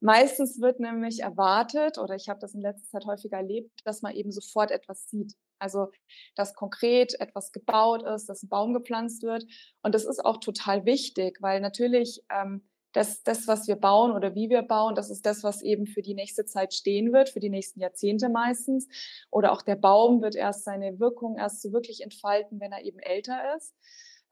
Meistens 0.00 0.60
wird 0.60 0.80
nämlich 0.80 1.20
erwartet, 1.20 1.98
oder 1.98 2.14
ich 2.14 2.28
habe 2.28 2.40
das 2.40 2.54
in 2.54 2.62
letzter 2.62 2.88
Zeit 2.90 3.06
häufiger 3.06 3.36
erlebt, 3.38 3.70
dass 3.84 4.02
man 4.02 4.14
eben 4.14 4.32
sofort 4.32 4.70
etwas 4.70 5.08
sieht. 5.08 5.34
Also, 5.60 5.88
dass 6.34 6.54
konkret 6.54 7.18
etwas 7.20 7.52
gebaut 7.52 8.02
ist, 8.02 8.28
dass 8.28 8.42
ein 8.42 8.48
Baum 8.48 8.74
gepflanzt 8.74 9.22
wird. 9.22 9.44
Und 9.82 9.94
das 9.94 10.04
ist 10.04 10.24
auch 10.24 10.38
total 10.38 10.84
wichtig, 10.84 11.38
weil 11.40 11.60
natürlich 11.60 12.22
ähm, 12.30 12.68
das, 12.92 13.22
das, 13.22 13.46
was 13.46 13.68
wir 13.68 13.76
bauen 13.76 14.12
oder 14.12 14.34
wie 14.34 14.50
wir 14.50 14.62
bauen, 14.62 14.94
das 14.94 15.10
ist 15.10 15.24
das, 15.24 15.44
was 15.44 15.62
eben 15.62 15.86
für 15.86 16.02
die 16.02 16.14
nächste 16.14 16.44
Zeit 16.44 16.74
stehen 16.74 17.12
wird, 17.12 17.28
für 17.28 17.40
die 17.40 17.50
nächsten 17.50 17.80
Jahrzehnte 17.80 18.28
meistens. 18.28 18.88
Oder 19.30 19.52
auch 19.52 19.62
der 19.62 19.76
Baum 19.76 20.22
wird 20.22 20.34
erst 20.34 20.64
seine 20.64 20.98
Wirkung 20.98 21.36
erst 21.38 21.62
so 21.62 21.72
wirklich 21.72 22.02
entfalten, 22.02 22.60
wenn 22.60 22.72
er 22.72 22.84
eben 22.84 22.98
älter 22.98 23.56
ist. 23.56 23.74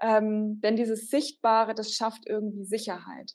Ähm, 0.01 0.61
denn 0.61 0.77
dieses 0.77 1.09
Sichtbare, 1.09 1.75
das 1.75 1.93
schafft 1.93 2.27
irgendwie 2.27 2.65
Sicherheit. 2.65 3.35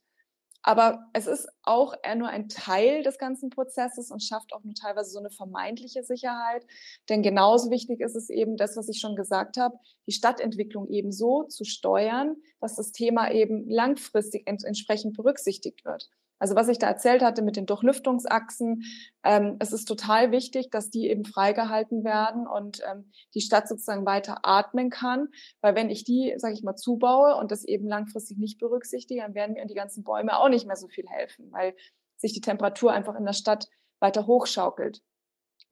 Aber 0.63 1.10
es 1.12 1.28
ist 1.28 1.49
auch 1.63 1.93
eher 2.04 2.15
nur 2.15 2.30
ein 2.30 2.47
Teil 2.47 3.04
des 3.04 3.17
ganzen 3.17 3.49
Prozesses 3.49 4.12
und 4.12 4.23
schafft 4.23 4.54
auch 4.54 4.63
nur 4.63 4.73
teilweise 4.73 5.12
so 5.12 5.19
eine 5.19 5.30
vermeintliche 5.30 6.04
Sicherheit. 6.04 6.65
Denn 7.10 7.21
genauso 7.21 7.69
wichtig 7.69 7.99
ist 7.99 8.15
es 8.15 8.30
eben 8.30 8.56
das, 8.56 8.78
was 8.78 8.88
ich 8.88 8.99
schon 8.99 9.15
gesagt 9.17 9.58
habe, 9.58 9.78
die 10.08 10.13
Stadtentwicklung 10.13 10.88
eben 10.88 11.12
so 11.12 11.43
zu 11.43 11.65
steuern, 11.65 12.38
dass 12.62 12.76
das 12.76 12.93
Thema 12.93 13.30
eben 13.32 13.69
langfristig 13.69 14.47
ent 14.47 14.63
entsprechend 14.63 15.17
berücksichtigt 15.17 15.84
wird. 15.84 16.10
Also 16.43 16.56
was 16.58 16.67
ich 16.67 16.77
da 16.77 16.88
erzählt 16.88 17.21
hatte 17.21 17.41
mit 17.41 17.56
den 17.56 17.65
Durchlüftungsachsen, 17.65 18.84
ähm, 19.23 19.56
es 19.60 19.71
ist 19.71 19.86
total 19.86 20.32
wichtig, 20.32 20.69
dass 20.71 20.89
die 20.89 21.10
eben 21.10 21.23
freigehalten 21.23 22.03
werden 22.03 22.47
und 22.47 22.82
ähm, 22.86 23.13
die 23.34 23.39
Stadt 23.39 23.65
sozusagen 23.69 24.06
weiter 24.06 24.39
atmen 24.43 24.89
kann, 24.89 25.29
weil 25.62 25.73
wenn 25.75 25.89
ich 25.89 26.03
die, 26.03 26.34
sage 26.36 26.53
ich 26.53 26.62
mal, 26.62 26.75
zubaue 26.75 27.38
und 27.38 27.49
das 27.53 27.63
eben 27.63 27.88
langfristig 27.88 28.39
nicht 28.39 28.60
berücksichtige, 28.60 29.21
dann 29.21 29.36
werden 29.36 29.53
mir 29.53 29.65
die 29.67 29.73
ganzen 29.73 30.03
Bäume 30.03 30.38
auch 30.38 30.49
nicht 30.49 30.67
mehr 30.67 30.75
so 30.75 30.89
viel 30.89 31.06
helfen, 31.08 31.49
weil 31.53 31.77
sich 32.17 32.34
die 32.34 32.41
Temperatur 32.41 32.91
einfach 32.91 33.15
in 33.15 33.23
der 33.23 33.32
Stadt 33.32 33.69
weiter 34.01 34.27
hochschaukelt. 34.27 35.01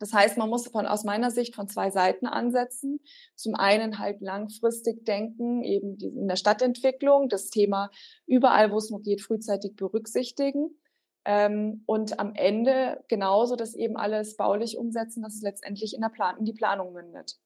Das 0.02 0.14
heißt, 0.14 0.36
man 0.40 0.50
muss 0.50 0.68
von, 0.68 0.88
aus 0.88 1.04
meiner 1.04 1.30
Sicht 1.30 1.54
von 1.54 1.68
zwei 1.68 1.92
Seiten 1.92 2.26
ansetzen. 2.26 3.02
Zum 3.36 3.54
einen 3.54 4.00
halt 4.00 4.20
langfristig 4.20 5.06
denken, 5.06 5.64
eben 5.64 5.96
in 6.00 6.28
der 6.28 6.38
Stadtentwicklung, 6.38 7.30
das 7.30 7.52
Thema 7.52 7.92
überall, 8.26 8.72
wo 8.72 8.78
es 8.78 8.90
nur 8.90 9.04
geht, 9.04 9.22
frühzeitig 9.22 9.76
berücksichtigen. 9.76 10.72
Ähm, 11.24 11.84
und 11.86 12.20
am 12.20 12.34
Ende 12.34 13.06
genauso 13.10 13.56
das 13.56 13.76
eben 13.76 13.96
alles 13.96 14.38
baulich 14.38 14.76
umsetzen, 14.76 15.22
dass 15.22 15.36
es 15.36 15.44
letztendlich 15.44 15.94
in, 15.94 16.02
der 16.02 16.10
Plan 16.10 16.36
in 16.40 16.46
die 16.46 16.54
Planung 16.54 16.94
mündet. 16.94 17.38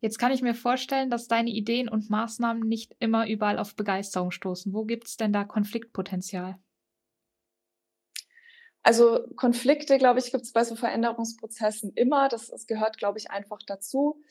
Jetzt 0.00 0.18
kann 0.18 0.32
ich 0.32 0.40
mir 0.40 0.54
vorstellen, 0.54 1.10
dass 1.10 1.28
deine 1.28 1.50
Ideen 1.50 1.90
und 1.90 2.08
Maßnahmen 2.08 2.66
nicht 2.66 2.96
immer 3.00 3.28
überall 3.28 3.58
auf 3.58 3.76
Begeisterung 3.76 4.30
stoßen. 4.30 4.72
Wo 4.72 4.86
gibt 4.86 5.08
es 5.08 5.18
denn 5.18 5.34
da 5.34 5.44
Konfliktpotenzial? 5.44 6.58
Also 8.88 9.20
Konflikte, 9.36 9.98
glaube 9.98 10.18
ich, 10.18 10.32
gibt 10.32 10.44
es 10.44 10.52
bei 10.54 10.64
so 10.64 10.74
Veränderungsprozessen 10.74 11.92
immer. 11.94 12.30
Das, 12.30 12.48
das 12.48 12.66
gehört, 12.66 12.96
glaube 12.96 13.18
ich, 13.18 13.30
einfach 13.30 13.58
dazu. 13.66 14.22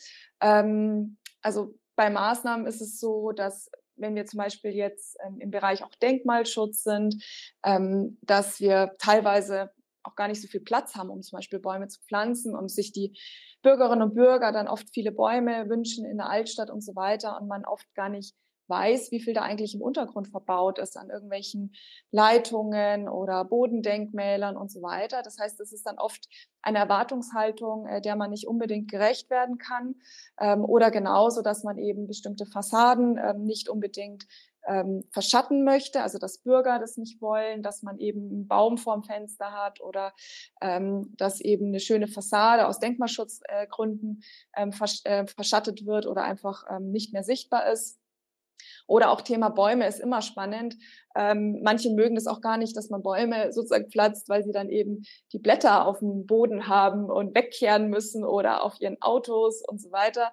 Ähm, 0.41 1.17
also 1.43 1.75
bei 1.95 2.09
Maßnahmen 2.09 2.65
ist 2.65 2.81
es 2.81 2.99
so, 2.99 3.33
dass 3.33 3.69
wenn 3.97 4.15
wir 4.15 4.25
zum 4.25 4.39
Beispiel 4.39 4.71
jetzt 4.71 5.15
ähm, 5.23 5.39
im 5.39 5.51
Bereich 5.51 5.83
auch 5.83 5.93
Denkmalschutz 6.01 6.81
sind, 6.81 7.23
ähm, 7.63 8.17
dass 8.23 8.59
wir 8.59 8.95
teilweise 8.97 9.69
auch 10.01 10.15
gar 10.15 10.27
nicht 10.27 10.41
so 10.41 10.47
viel 10.47 10.61
Platz 10.61 10.95
haben, 10.95 11.11
um 11.11 11.21
zum 11.21 11.37
Beispiel 11.37 11.59
Bäume 11.59 11.87
zu 11.87 12.01
pflanzen 12.01 12.55
und 12.55 12.69
sich 12.69 12.91
die 12.91 13.15
Bürgerinnen 13.61 14.01
und 14.01 14.15
Bürger 14.15 14.51
dann 14.51 14.67
oft 14.67 14.89
viele 14.91 15.11
Bäume 15.11 15.69
wünschen 15.69 16.03
in 16.03 16.17
der 16.17 16.31
Altstadt 16.31 16.71
und 16.71 16.81
so 16.81 16.95
weiter 16.95 17.39
und 17.39 17.47
man 17.47 17.63
oft 17.63 17.85
gar 17.93 18.09
nicht 18.09 18.33
weiß, 18.69 19.11
wie 19.11 19.19
viel 19.19 19.33
da 19.33 19.41
eigentlich 19.41 19.75
im 19.75 19.81
Untergrund 19.81 20.27
verbaut 20.27 20.79
ist 20.79 20.97
an 20.97 21.09
irgendwelchen 21.09 21.73
Leitungen 22.11 23.09
oder 23.09 23.45
Bodendenkmälern 23.45 24.57
und 24.57 24.71
so 24.71 24.81
weiter. 24.81 25.21
Das 25.23 25.37
heißt, 25.39 25.59
es 25.59 25.71
ist 25.71 25.85
dann 25.85 25.97
oft 25.97 26.27
eine 26.61 26.79
Erwartungshaltung, 26.79 27.87
äh, 27.87 28.01
der 28.01 28.15
man 28.15 28.31
nicht 28.31 28.47
unbedingt 28.47 28.89
gerecht 28.89 29.29
werden 29.29 29.57
kann. 29.57 29.95
Ähm, 30.39 30.65
oder 30.65 30.91
genauso, 30.91 31.41
dass 31.41 31.63
man 31.63 31.77
eben 31.77 32.07
bestimmte 32.07 32.45
Fassaden 32.45 33.17
ähm, 33.17 33.43
nicht 33.43 33.69
unbedingt 33.69 34.27
ähm, 34.67 35.03
verschatten 35.11 35.63
möchte, 35.63 36.01
also 36.01 36.19
dass 36.19 36.39
Bürger 36.39 36.77
das 36.79 36.97
nicht 36.97 37.21
wollen, 37.21 37.63
dass 37.63 37.83
man 37.83 37.97
eben 37.99 38.29
einen 38.29 38.47
Baum 38.47 38.77
vorm 38.77 39.03
Fenster 39.03 39.51
hat 39.51 39.81
oder 39.81 40.13
ähm, 40.61 41.13
dass 41.17 41.39
eben 41.41 41.67
eine 41.67 41.79
schöne 41.79 42.07
Fassade 42.07 42.67
aus 42.67 42.79
Denkmalschutzgründen 42.79 44.23
ähm, 44.55 44.73
versch 44.73 45.01
äh, 45.05 45.25
verschattet 45.25 45.85
wird 45.85 46.05
oder 46.05 46.23
einfach 46.23 46.65
ähm, 46.69 46.91
nicht 46.91 47.13
mehr 47.13 47.23
sichtbar 47.23 47.71
ist. 47.71 47.99
Oder 48.87 49.11
auch 49.11 49.21
Thema 49.21 49.49
Bäume 49.49 49.85
ist 49.85 49.99
immer 49.99 50.21
spannend. 50.21 50.77
Ähm, 51.15 51.59
manche 51.61 51.91
mögen 51.91 52.15
das 52.15 52.25
auch 52.25 52.41
gar 52.41 52.57
nicht, 52.57 52.75
dass 52.75 52.89
man 52.89 53.03
Bäume 53.03 53.51
sozusagen 53.51 53.91
pflanzt, 53.91 54.29
weil 54.29 54.43
sie 54.43 54.53
dann 54.53 54.69
eben 54.69 55.03
die 55.33 55.39
Blätter 55.39 55.85
auf 55.85 55.99
dem 55.99 56.25
Boden 56.25 56.67
haben 56.67 57.09
und 57.09 57.35
wegkehren 57.35 57.89
müssen 57.89 58.23
oder 58.23 58.63
auf 58.63 58.79
ihren 58.79 59.01
Autos 59.01 59.61
und 59.67 59.81
so 59.81 59.91
weiter. 59.91 60.31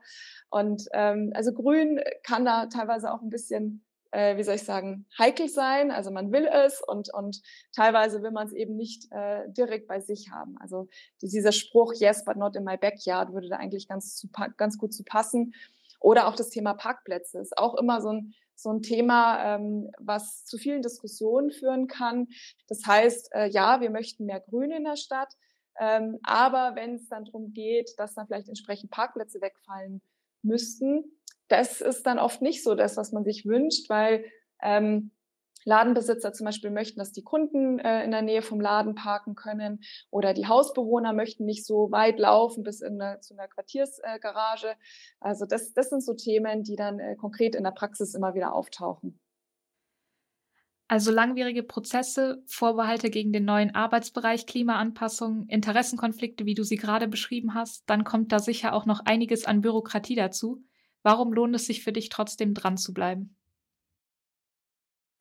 Und 0.50 0.84
ähm, 0.92 1.32
also 1.34 1.52
Grün 1.52 2.00
kann 2.22 2.44
da 2.44 2.66
teilweise 2.66 3.12
auch 3.12 3.22
ein 3.22 3.30
bisschen 3.30 3.84
äh, 4.14 4.36
wie 4.36 4.44
soll 4.44 4.54
ich 4.54 4.62
sagen, 4.62 5.06
heikel 5.18 5.48
sein. 5.48 5.90
Also 5.90 6.12
man 6.12 6.30
will 6.30 6.46
es 6.46 6.80
und, 6.80 7.12
und 7.12 7.42
teilweise 7.74 8.22
will 8.22 8.30
man 8.30 8.46
es 8.46 8.52
eben 8.52 8.76
nicht 8.76 9.10
äh, 9.10 9.42
direkt 9.48 9.88
bei 9.88 10.00
sich 10.00 10.30
haben. 10.30 10.56
Also 10.60 10.88
dieser 11.20 11.50
Spruch, 11.50 11.92
yes, 11.94 12.24
but 12.24 12.36
not 12.36 12.54
in 12.54 12.62
my 12.62 12.76
backyard, 12.76 13.32
würde 13.32 13.48
da 13.48 13.56
eigentlich 13.56 13.88
ganz, 13.88 14.14
zu, 14.14 14.28
ganz 14.56 14.78
gut 14.78 14.94
zu 14.94 15.02
passen. 15.02 15.54
Oder 15.98 16.28
auch 16.28 16.36
das 16.36 16.50
Thema 16.50 16.74
Parkplätze 16.74 17.40
ist 17.40 17.58
auch 17.58 17.74
immer 17.74 18.00
so 18.00 18.10
ein, 18.10 18.34
so 18.54 18.70
ein 18.70 18.82
Thema, 18.82 19.56
ähm, 19.56 19.90
was 19.98 20.44
zu 20.44 20.58
vielen 20.58 20.82
Diskussionen 20.82 21.50
führen 21.50 21.86
kann. 21.86 22.28
Das 22.68 22.86
heißt, 22.86 23.34
äh, 23.34 23.48
ja, 23.48 23.80
wir 23.80 23.90
möchten 23.90 24.26
mehr 24.26 24.40
Grün 24.40 24.70
in 24.70 24.84
der 24.84 24.96
Stadt, 24.96 25.32
ähm, 25.80 26.18
aber 26.22 26.76
wenn 26.76 26.94
es 26.94 27.08
dann 27.08 27.24
darum 27.24 27.52
geht, 27.52 27.94
dass 27.98 28.14
dann 28.14 28.26
vielleicht 28.26 28.48
entsprechend 28.48 28.90
Parkplätze 28.90 29.40
wegfallen 29.40 30.02
müssten, 30.42 31.04
das 31.48 31.80
ist 31.80 32.06
dann 32.06 32.18
oft 32.18 32.42
nicht 32.42 32.62
so 32.62 32.74
das, 32.74 32.96
was 32.96 33.12
man 33.12 33.24
sich 33.24 33.44
wünscht, 33.44 33.90
weil 33.90 34.24
ähm, 34.62 35.10
Ladenbesitzer 35.64 36.32
zum 36.32 36.46
Beispiel 36.46 36.70
möchten, 36.70 36.98
dass 36.98 37.12
die 37.12 37.22
Kunden 37.22 37.78
äh, 37.78 38.04
in 38.04 38.10
der 38.10 38.22
Nähe 38.22 38.42
vom 38.42 38.60
Laden 38.60 38.94
parken 38.94 39.34
können 39.34 39.80
oder 40.10 40.34
die 40.34 40.46
Hausbewohner 40.46 41.12
möchten 41.12 41.44
nicht 41.44 41.66
so 41.66 41.90
weit 41.90 42.18
laufen 42.18 42.62
bis 42.62 42.80
in 42.80 43.00
eine, 43.00 43.20
zu 43.20 43.34
einer 43.34 43.48
Quartiersgarage. 43.48 44.68
Äh, 44.68 44.74
also 45.20 45.46
das, 45.46 45.72
das 45.72 45.90
sind 45.90 46.04
so 46.04 46.14
Themen, 46.14 46.62
die 46.62 46.76
dann 46.76 46.98
äh, 46.98 47.16
konkret 47.16 47.54
in 47.54 47.64
der 47.64 47.72
Praxis 47.72 48.14
immer 48.14 48.34
wieder 48.34 48.54
auftauchen. 48.54 49.20
Also 50.86 51.10
langwierige 51.10 51.62
Prozesse, 51.62 52.42
Vorbehalte 52.46 53.08
gegen 53.08 53.32
den 53.32 53.46
neuen 53.46 53.74
Arbeitsbereich, 53.74 54.46
Klimaanpassung, 54.46 55.46
Interessenkonflikte, 55.48 56.44
wie 56.44 56.54
du 56.54 56.62
sie 56.62 56.76
gerade 56.76 57.08
beschrieben 57.08 57.54
hast, 57.54 57.88
dann 57.88 58.04
kommt 58.04 58.32
da 58.32 58.38
sicher 58.38 58.74
auch 58.74 58.84
noch 58.84 59.00
einiges 59.06 59.46
an 59.46 59.62
Bürokratie 59.62 60.14
dazu. 60.14 60.62
Warum 61.02 61.32
lohnt 61.32 61.56
es 61.56 61.66
sich 61.66 61.82
für 61.82 61.92
dich 61.92 62.10
trotzdem 62.10 62.52
dran 62.52 62.76
zu 62.76 62.92
bleiben? 62.92 63.36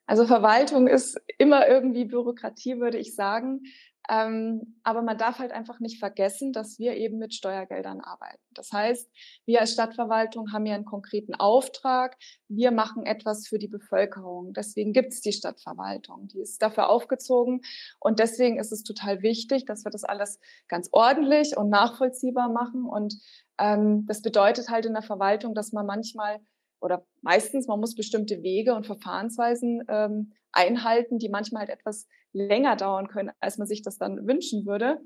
Also 0.06 0.26
Verwaltung 0.26 0.88
ist 0.88 1.20
immer 1.38 1.68
irgendwie 1.68 2.06
Bürokratie, 2.06 2.80
würde 2.80 2.98
ich 2.98 3.16
sagen. 3.16 3.63
Ähm, 4.10 4.76
aber 4.84 5.02
man 5.02 5.18
darf 5.18 5.39
halt 5.39 5.54
einfach 5.54 5.80
nicht 5.80 5.98
vergessen, 5.98 6.52
dass 6.52 6.78
wir 6.78 6.98
eben 6.98 7.20
mit 7.20 7.34
Steuergeldern 7.34 8.02
arbeiten. 8.02 8.42
Das 8.52 8.72
heißt, 8.74 9.10
wir 9.46 9.62
als 9.62 9.74
Stadtverwaltung 9.74 10.52
haben 10.52 10.66
ja 10.66 10.76
einen 10.76 10.84
konkreten 10.84 11.36
Auftrag. 11.36 12.18
Wir 12.50 12.72
machen 12.72 13.06
etwas 13.06 13.48
für 13.48 13.60
die 13.60 13.70
Bevölkerung. 13.70 14.54
Deswegen 14.54 14.92
gibt 14.92 15.13
es 15.13 15.22
die 15.22 15.32
Stadtverwaltung. 15.32 16.28
Die 16.28 16.42
ist 16.42 16.62
dafür 16.62 16.89
aufgezogen. 16.89 17.62
Und 18.00 18.20
deswegen 18.20 18.60
ist 18.60 18.74
es 18.74 18.84
total 18.84 19.22
wichtig, 19.22 19.66
dass 19.66 19.86
wir 19.86 19.92
das 19.92 20.04
alles 20.04 20.39
ganz 20.68 20.89
ordentlich 20.92 21.56
und 21.56 21.70
nachvollziehbar 21.70 22.50
machen. 22.50 22.84
Und 22.84 23.16
ähm, 23.58 24.06
das 24.06 24.22
bedeutet 24.22 24.68
halt 24.70 24.86
in 24.86 24.94
der 24.94 25.02
Verwaltung, 25.02 25.56
dass 25.56 25.72
man 25.72 25.86
manchmal 25.86 26.42
oder 26.84 27.06
meistens, 27.22 27.67
man 27.67 27.80
muss 27.80 27.96
bestimmte 27.96 28.43
Wege 28.43 28.76
und 28.76 28.86
Verfahrensweisen 28.86 29.84
ähm, 29.88 30.34
einhalten, 30.52 31.17
die 31.17 31.30
manchmal 31.30 31.62
halt 31.62 31.69
etwas 31.69 32.08
länger 32.34 32.76
dauern 32.76 33.08
können, 33.08 33.32
als 33.39 33.58
man 33.58 33.67
sich 33.67 33.84
das 33.84 33.98
dann 33.98 34.28
wünschen 34.28 34.65
würde. 34.65 35.00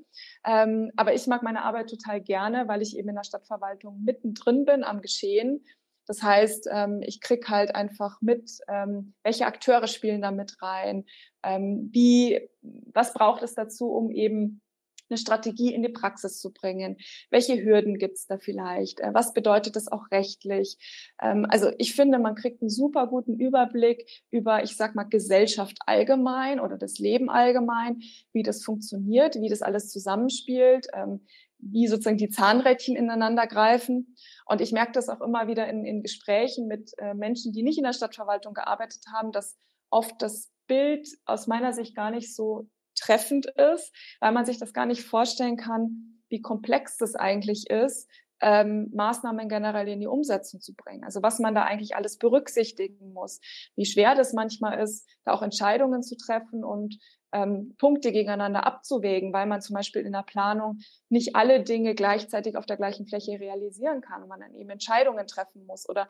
Ähm, 0.44 0.90
aber 0.96 1.14
ich 1.14 1.26
mag 1.26 1.42
meine 1.42 1.62
Arbeit 1.62 1.88
total 1.88 2.20
gerne, 2.20 2.66
weil 2.66 2.82
ich 2.82 2.96
eben 2.96 3.08
in 3.08 3.14
der 3.14 3.24
Stadtverwaltung 3.24 4.02
mittendrin 4.02 4.64
bin 4.64 4.82
am 4.82 5.00
Geschehen. 5.00 5.64
Das 6.06 6.22
heißt, 6.22 6.68
ähm, 6.72 7.02
ich 7.06 7.20
krieg 7.20 7.48
halt 7.48 7.74
einfach 7.74 8.20
mit, 8.22 8.50
ähm, 8.66 9.14
welche 9.22 9.46
Akteure 9.46 9.86
spielen 9.86 10.22
da 10.22 10.30
mit 10.30 10.60
rein, 10.60 11.04
ähm, 11.44 11.90
wie, 11.92 12.48
was 12.62 13.12
braucht 13.12 13.42
es 13.42 13.54
dazu, 13.54 13.92
um 13.92 14.10
eben 14.10 14.62
eine 15.10 15.18
Strategie 15.18 15.72
in 15.74 15.82
die 15.82 15.88
Praxis 15.88 16.38
zu 16.40 16.52
bringen? 16.52 16.96
Welche 17.30 17.62
Hürden 17.62 17.98
gibt 17.98 18.16
es 18.16 18.26
da 18.26 18.38
vielleicht? 18.38 19.00
Äh, 19.00 19.12
was 19.14 19.32
bedeutet 19.32 19.76
das 19.76 19.90
auch 19.90 20.10
rechtlich? 20.10 20.78
Ähm, 21.20 21.46
also 21.48 21.70
ich 21.78 21.94
finde, 21.94 22.18
man 22.18 22.34
kriegt 22.34 22.62
einen 22.62 22.70
super 22.70 23.06
guten 23.06 23.38
Überblick 23.38 24.08
über, 24.30 24.62
ich 24.62 24.76
sag 24.76 24.94
mal, 24.94 25.04
Gesellschaft 25.04 25.78
allgemein 25.86 26.60
oder 26.60 26.78
das 26.78 26.98
Leben 26.98 27.30
allgemein, 27.30 28.02
wie 28.32 28.42
das 28.42 28.64
funktioniert, 28.64 29.36
wie 29.36 29.48
das 29.48 29.62
alles 29.62 29.90
zusammenspielt, 29.90 30.86
ähm, 30.94 31.26
wie 31.58 31.88
sozusagen 31.88 32.18
die 32.18 32.30
Zahnrädchen 32.30 32.96
ineinander 32.96 33.46
greifen. 33.46 34.14
Und 34.46 34.60
ich 34.60 34.72
merke 34.72 34.92
das 34.92 35.08
auch 35.08 35.20
immer 35.20 35.48
wieder 35.48 35.68
in, 35.68 35.84
in 35.84 36.02
Gesprächen 36.02 36.66
mit 36.68 36.92
äh, 36.98 37.14
Menschen, 37.14 37.52
die 37.52 37.62
nicht 37.62 37.78
in 37.78 37.84
der 37.84 37.92
Stadtverwaltung 37.92 38.54
gearbeitet 38.54 39.02
haben, 39.12 39.32
dass 39.32 39.58
oft 39.90 40.20
das 40.22 40.50
Bild 40.66 41.08
aus 41.24 41.46
meiner 41.46 41.72
Sicht 41.72 41.96
gar 41.96 42.10
nicht 42.10 42.34
so 42.34 42.68
treffend 42.98 43.46
ist, 43.46 43.94
weil 44.20 44.32
man 44.32 44.44
sich 44.44 44.58
das 44.58 44.72
gar 44.72 44.86
nicht 44.86 45.02
vorstellen 45.02 45.56
kann, 45.56 46.20
wie 46.28 46.42
komplex 46.42 46.96
das 46.96 47.14
eigentlich 47.14 47.70
ist, 47.70 48.08
ähm, 48.40 48.90
Maßnahmen 48.94 49.48
generell 49.48 49.88
in 49.88 50.00
die 50.00 50.06
Umsetzung 50.06 50.60
zu 50.60 50.74
bringen. 50.74 51.04
Also 51.04 51.22
was 51.22 51.38
man 51.38 51.54
da 51.54 51.64
eigentlich 51.64 51.96
alles 51.96 52.18
berücksichtigen 52.18 53.12
muss, 53.12 53.40
wie 53.74 53.86
schwer 53.86 54.14
das 54.14 54.32
manchmal 54.32 54.80
ist, 54.80 55.08
da 55.24 55.32
auch 55.32 55.42
Entscheidungen 55.42 56.02
zu 56.02 56.16
treffen 56.16 56.64
und 56.64 56.98
ähm, 57.32 57.74
Punkte 57.78 58.12
gegeneinander 58.12 58.66
abzuwägen, 58.66 59.32
weil 59.32 59.46
man 59.46 59.60
zum 59.60 59.74
Beispiel 59.74 60.02
in 60.02 60.12
der 60.12 60.22
Planung 60.22 60.78
nicht 61.08 61.36
alle 61.36 61.62
Dinge 61.62 61.94
gleichzeitig 61.94 62.56
auf 62.56 62.64
der 62.64 62.76
gleichen 62.76 63.06
Fläche 63.06 63.38
realisieren 63.38 64.00
kann 64.00 64.22
und 64.22 64.28
man 64.28 64.40
dann 64.40 64.54
eben 64.54 64.70
Entscheidungen 64.70 65.26
treffen 65.26 65.66
muss 65.66 65.88
oder 65.88 66.08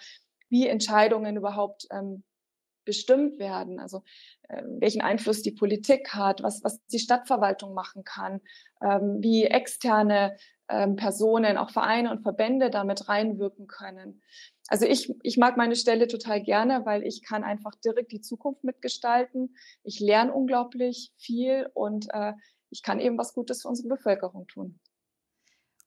wie 0.48 0.66
Entscheidungen 0.66 1.36
überhaupt 1.36 1.86
ähm, 1.90 2.22
bestimmt 2.88 3.38
werden. 3.38 3.78
Also 3.78 4.02
äh, 4.48 4.62
welchen 4.80 5.02
Einfluss 5.02 5.42
die 5.42 5.52
Politik 5.52 6.14
hat, 6.14 6.42
was, 6.42 6.64
was 6.64 6.82
die 6.86 6.98
Stadtverwaltung 6.98 7.74
machen 7.74 8.02
kann, 8.02 8.40
ähm, 8.82 9.18
wie 9.20 9.44
externe 9.44 10.38
ähm, 10.70 10.96
Personen, 10.96 11.58
auch 11.58 11.70
Vereine 11.70 12.10
und 12.10 12.22
Verbände 12.22 12.70
damit 12.70 13.10
reinwirken 13.10 13.66
können. 13.66 14.22
Also 14.68 14.86
ich, 14.86 15.14
ich 15.22 15.36
mag 15.36 15.58
meine 15.58 15.76
Stelle 15.76 16.08
total 16.08 16.42
gerne, 16.42 16.86
weil 16.86 17.02
ich 17.04 17.22
kann 17.22 17.44
einfach 17.44 17.74
direkt 17.84 18.10
die 18.10 18.22
Zukunft 18.22 18.64
mitgestalten. 18.64 19.54
Ich 19.84 20.00
lerne 20.00 20.32
unglaublich 20.32 21.12
viel 21.18 21.68
und 21.74 22.06
äh, 22.14 22.32
ich 22.70 22.82
kann 22.82 23.00
eben 23.00 23.18
was 23.18 23.34
Gutes 23.34 23.62
für 23.62 23.68
unsere 23.68 23.88
Bevölkerung 23.88 24.46
tun. 24.46 24.80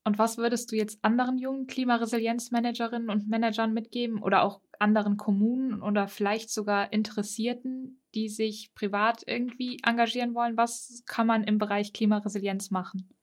Und 0.04 0.18
was 0.18 0.38
würdest 0.38 0.72
du 0.72 0.76
jetzt 0.76 1.00
anderen 1.04 1.38
jungen 1.38 1.68
Klimaresilienzmanagerinnen 1.68 3.10
und 3.10 3.30
Managern 3.30 3.74
mitgeben 3.74 4.22
oder 4.22 4.44
auch 4.44 4.62
anderen 4.80 5.16
Kommunen 5.16 5.84
oder 5.84 6.08
vielleicht 6.08 6.50
sogar 6.50 6.92
Interessierten, 6.92 8.02
die 8.16 8.28
sich 8.28 8.74
privat 8.74 9.22
irgendwie 9.28 9.80
engagieren 9.86 10.34
wollen? 10.34 10.58
Was 10.58 11.04
kann 11.06 11.28
man 11.28 11.44
im 11.44 11.60
Bereich 11.60 11.94
Klimaresilienz 11.94 12.72
machen? 12.72 13.14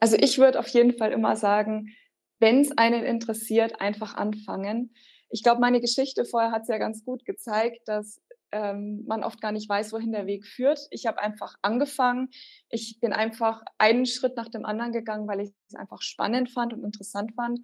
Also 0.00 0.16
ich 0.18 0.38
würde 0.38 0.58
auf 0.58 0.68
jeden 0.68 0.96
Fall 0.96 1.12
immer 1.12 1.36
sagen, 1.36 1.94
wenn 2.40 2.60
es 2.60 2.76
einen 2.76 3.04
interessiert, 3.04 3.80
einfach 3.80 4.16
anfangen. 4.16 4.94
Ich 5.30 5.42
glaube, 5.42 5.60
meine 5.60 5.80
Geschichte 5.80 6.24
vorher 6.24 6.50
hat 6.50 6.62
es 6.62 6.68
ja 6.68 6.78
ganz 6.78 7.04
gut 7.04 7.24
gezeigt, 7.24 7.82
dass 7.86 8.20
ähm, 8.54 9.04
man 9.06 9.24
oft 9.24 9.40
gar 9.40 9.52
nicht 9.52 9.68
weiß, 9.68 9.92
wohin 9.92 10.12
der 10.12 10.26
Weg 10.26 10.46
führt. 10.46 10.86
Ich 10.90 11.06
habe 11.06 11.18
einfach 11.18 11.56
angefangen. 11.60 12.28
Ich 12.68 13.00
bin 13.00 13.12
einfach 13.12 13.62
einen 13.78 14.06
Schritt 14.06 14.36
nach 14.36 14.48
dem 14.48 14.64
anderen 14.64 14.92
gegangen, 14.92 15.26
weil 15.26 15.40
ich 15.40 15.50
es 15.68 15.74
einfach 15.74 16.00
spannend 16.00 16.50
fand 16.50 16.72
und 16.72 16.84
interessant 16.84 17.32
fand. 17.34 17.58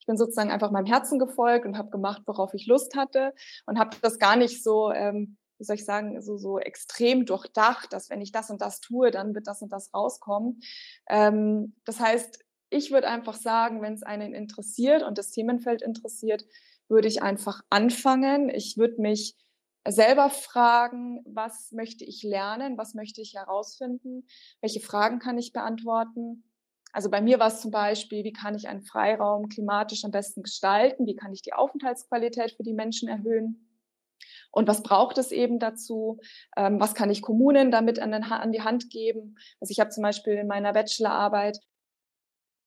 Ich 0.00 0.06
bin 0.06 0.16
sozusagen 0.16 0.50
einfach 0.50 0.72
meinem 0.72 0.86
Herzen 0.86 1.20
gefolgt 1.20 1.64
und 1.64 1.78
habe 1.78 1.90
gemacht, 1.90 2.22
worauf 2.26 2.52
ich 2.54 2.66
Lust 2.66 2.96
hatte 2.96 3.32
und 3.66 3.78
habe 3.78 3.96
das 4.02 4.18
gar 4.18 4.34
nicht 4.34 4.62
so 4.64 4.90
ähm, 4.92 5.38
wie 5.58 5.64
soll 5.64 5.76
ich 5.76 5.84
sagen, 5.84 6.20
so, 6.20 6.38
so 6.38 6.58
extrem 6.58 7.24
durchdacht, 7.24 7.92
dass 7.92 8.10
wenn 8.10 8.20
ich 8.20 8.32
das 8.32 8.50
und 8.50 8.60
das 8.60 8.80
tue, 8.80 9.12
dann 9.12 9.32
wird 9.32 9.46
das 9.46 9.62
und 9.62 9.72
das 9.72 9.94
rauskommen. 9.94 10.60
Ähm, 11.08 11.76
das 11.84 12.00
heißt, 12.00 12.40
ich 12.68 12.90
würde 12.90 13.06
einfach 13.06 13.34
sagen, 13.34 13.80
wenn 13.80 13.92
es 13.92 14.02
einen 14.02 14.34
interessiert 14.34 15.04
und 15.04 15.18
das 15.18 15.30
Themenfeld 15.30 15.82
interessiert, 15.82 16.44
würde 16.88 17.06
ich 17.06 17.22
einfach 17.22 17.62
anfangen. 17.70 18.48
Ich 18.48 18.76
würde 18.76 19.00
mich 19.00 19.36
selber 19.88 20.30
fragen, 20.30 21.22
was 21.26 21.72
möchte 21.72 22.04
ich 22.04 22.22
lernen, 22.22 22.78
was 22.78 22.94
möchte 22.94 23.20
ich 23.20 23.34
herausfinden, 23.34 24.26
welche 24.60 24.80
Fragen 24.80 25.18
kann 25.18 25.38
ich 25.38 25.52
beantworten. 25.52 26.44
Also 26.92 27.10
bei 27.10 27.20
mir 27.22 27.38
war 27.40 27.48
es 27.48 27.60
zum 27.60 27.70
Beispiel, 27.70 28.22
wie 28.22 28.32
kann 28.32 28.54
ich 28.54 28.68
einen 28.68 28.82
Freiraum 28.82 29.48
klimatisch 29.48 30.04
am 30.04 30.10
besten 30.10 30.42
gestalten, 30.42 31.06
wie 31.06 31.16
kann 31.16 31.32
ich 31.32 31.42
die 31.42 31.54
Aufenthaltsqualität 31.54 32.52
für 32.52 32.62
die 32.62 32.74
Menschen 32.74 33.08
erhöhen. 33.08 33.68
Und 34.50 34.68
was 34.68 34.82
braucht 34.82 35.16
es 35.16 35.32
eben 35.32 35.58
dazu? 35.58 36.20
Ähm, 36.56 36.78
was 36.78 36.94
kann 36.94 37.10
ich 37.10 37.22
Kommunen 37.22 37.70
damit 37.70 37.98
an, 37.98 38.12
an 38.12 38.52
die 38.52 38.62
Hand 38.62 38.90
geben? 38.90 39.36
Also 39.60 39.72
ich 39.72 39.80
habe 39.80 39.90
zum 39.90 40.02
Beispiel 40.02 40.34
in 40.34 40.46
meiner 40.46 40.74
Bachelorarbeit 40.74 41.58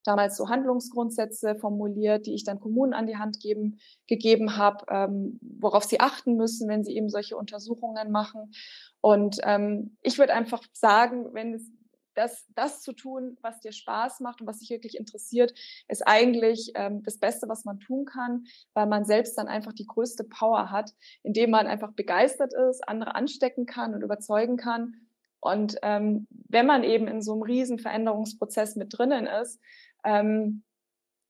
damals 0.06 0.38
so 0.38 0.50
Handlungsgrundsätze 0.50 1.56
formuliert, 1.56 2.26
die 2.26 2.34
ich 2.34 2.44
dann 2.44 2.60
Kommunen 2.60 2.94
an 2.94 3.08
die 3.08 3.18
Hand 3.18 3.39
geben, 3.39 3.80
gegeben 4.08 4.58
habe, 4.58 4.86
ähm, 4.89 5.39
worauf 5.41 5.84
sie 5.84 6.00
achten 6.00 6.36
müssen, 6.36 6.70
wenn 6.70 6.84
sie 6.84 6.96
eben 6.96 7.10
solche 7.10 7.38
Untersuchungen 7.38 8.12
machen. 8.12 8.54
Und 9.02 9.39
ähm, 9.44 9.98
ich 10.02 10.18
würde 10.18 10.34
einfach 10.34 10.63
sagen, 10.74 11.34
wenn 11.34 11.54
es 11.54 11.72
das, 12.15 12.46
das 12.56 12.82
zu 12.82 12.94
tun, 12.94 13.38
was 13.41 13.60
dir 13.60 13.72
Spaß 13.72 14.22
macht 14.22 14.41
und 14.41 14.48
was 14.48 14.60
dich 14.60 14.70
wirklich 14.70 14.98
interessiert, 14.98 15.54
ist 15.88 16.08
eigentlich 16.08 16.72
ähm, 16.76 17.04
das 17.04 17.20
Beste, 17.20 17.48
was 17.48 17.65
man 17.65 17.80
tun 17.80 18.06
kann, 18.06 18.46
weil 18.74 18.88
man 18.88 19.06
selbst 19.06 19.38
dann 19.38 19.48
einfach 19.48 19.74
die 19.74 19.86
größte 19.86 20.24
Power 20.24 20.72
hat, 20.72 20.91
indem 21.24 21.52
man 21.52 21.68
einfach 21.68 21.91
begeistert 21.91 22.54
ist, 22.54 22.88
andere 22.88 23.15
anstecken 23.15 23.65
kann 23.65 23.94
und 23.94 24.02
überzeugen 24.02 24.58
kann. 24.58 24.96
Und 25.39 25.78
ähm, 25.84 26.28
wenn 26.50 26.65
man 26.65 26.84
eben 26.84 27.08
in 27.08 27.22
so 27.22 27.34
einem 27.34 27.44
riesen 27.44 27.78
Veränderungsprozess 27.78 28.76
mit 28.76 28.98
drinnen 28.98 29.28
ist, 29.28 29.60
ähm, 30.06 30.63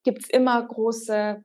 gibt 0.04 0.24
es 0.24 0.30
immer 0.30 0.62
große 0.66 1.44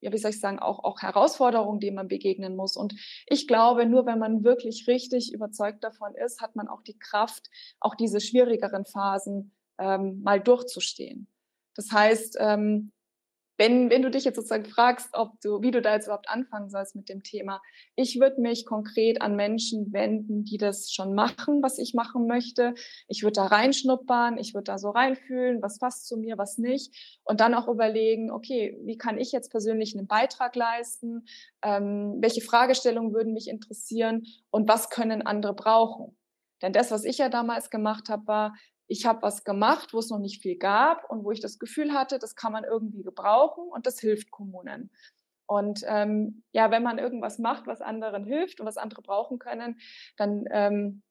ja, 0.00 0.12
wie 0.12 0.18
soll 0.18 0.30
ich 0.30 0.40
sagen, 0.40 0.58
auch, 0.58 0.84
auch 0.84 1.02
Herausforderungen, 1.02 1.80
denen 1.80 1.96
man 1.96 2.08
begegnen 2.08 2.56
muss. 2.56 2.76
Und 2.76 2.94
ich 3.26 3.48
glaube, 3.48 3.86
nur 3.86 4.06
wenn 4.06 4.18
man 4.18 4.44
wirklich 4.44 4.86
richtig 4.86 5.32
überzeugt 5.32 5.82
davon 5.82 6.14
ist, 6.14 6.40
hat 6.40 6.56
man 6.56 6.68
auch 6.68 6.82
die 6.82 6.98
Kraft, 6.98 7.48
auch 7.80 7.94
diese 7.94 8.20
schwierigeren 8.20 8.84
Phasen 8.84 9.52
ähm, 9.78 10.22
mal 10.22 10.40
durchzustehen. 10.40 11.26
Das 11.74 11.90
heißt, 11.92 12.36
ähm, 12.40 12.92
wenn, 13.58 13.90
wenn 13.90 14.02
du 14.02 14.10
dich 14.10 14.24
jetzt 14.24 14.36
sozusagen 14.36 14.64
fragst, 14.64 15.10
ob 15.12 15.40
du, 15.40 15.60
wie 15.62 15.72
du 15.72 15.82
da 15.82 15.94
jetzt 15.94 16.06
überhaupt 16.06 16.28
anfangen 16.28 16.70
sollst 16.70 16.94
mit 16.94 17.08
dem 17.08 17.24
Thema, 17.24 17.60
ich 17.96 18.20
würde 18.20 18.40
mich 18.40 18.64
konkret 18.64 19.20
an 19.20 19.34
Menschen 19.34 19.92
wenden, 19.92 20.44
die 20.44 20.58
das 20.58 20.92
schon 20.92 21.14
machen, 21.14 21.60
was 21.62 21.78
ich 21.78 21.92
machen 21.92 22.28
möchte. 22.28 22.74
Ich 23.08 23.24
würde 23.24 23.34
da 23.34 23.46
reinschnuppern, 23.46 24.38
ich 24.38 24.54
würde 24.54 24.64
da 24.64 24.78
so 24.78 24.90
reinfühlen, 24.90 25.60
was 25.60 25.80
passt 25.80 26.06
zu 26.06 26.16
mir, 26.16 26.38
was 26.38 26.56
nicht. 26.56 27.20
Und 27.24 27.40
dann 27.40 27.52
auch 27.54 27.66
überlegen, 27.66 28.30
okay, 28.30 28.78
wie 28.84 28.96
kann 28.96 29.18
ich 29.18 29.32
jetzt 29.32 29.50
persönlich 29.50 29.96
einen 29.96 30.06
Beitrag 30.06 30.54
leisten? 30.54 31.26
Ähm, 31.62 32.18
welche 32.20 32.40
Fragestellungen 32.40 33.12
würden 33.12 33.32
mich 33.32 33.48
interessieren? 33.48 34.24
Und 34.50 34.68
was 34.68 34.88
können 34.88 35.22
andere 35.22 35.54
brauchen? 35.54 36.16
Denn 36.62 36.72
das, 36.72 36.90
was 36.90 37.04
ich 37.04 37.18
ja 37.18 37.28
damals 37.28 37.70
gemacht 37.70 38.08
habe, 38.08 38.26
war, 38.26 38.54
ich 38.88 39.06
habe 39.06 39.22
was 39.22 39.44
gemacht, 39.44 39.92
wo 39.92 39.98
es 39.98 40.10
noch 40.10 40.18
nicht 40.18 40.42
viel 40.42 40.56
gab 40.56 41.08
und 41.10 41.22
wo 41.24 41.30
ich 41.30 41.40
das 41.40 41.58
Gefühl 41.58 41.92
hatte, 41.92 42.18
das 42.18 42.34
kann 42.34 42.52
man 42.52 42.64
irgendwie 42.64 43.02
gebrauchen 43.02 43.68
und 43.68 43.86
das 43.86 44.00
hilft 44.00 44.30
Kommunen. 44.30 44.90
Und 45.46 45.82
ähm, 45.86 46.42
ja, 46.52 46.70
wenn 46.70 46.82
man 46.82 46.98
irgendwas 46.98 47.38
macht, 47.38 47.66
was 47.66 47.80
anderen 47.80 48.24
hilft 48.24 48.60
und 48.60 48.66
was 48.66 48.76
andere 48.76 49.02
brauchen 49.02 49.38
können, 49.38 49.78
dann 50.16 50.44
ähm, 50.50 51.02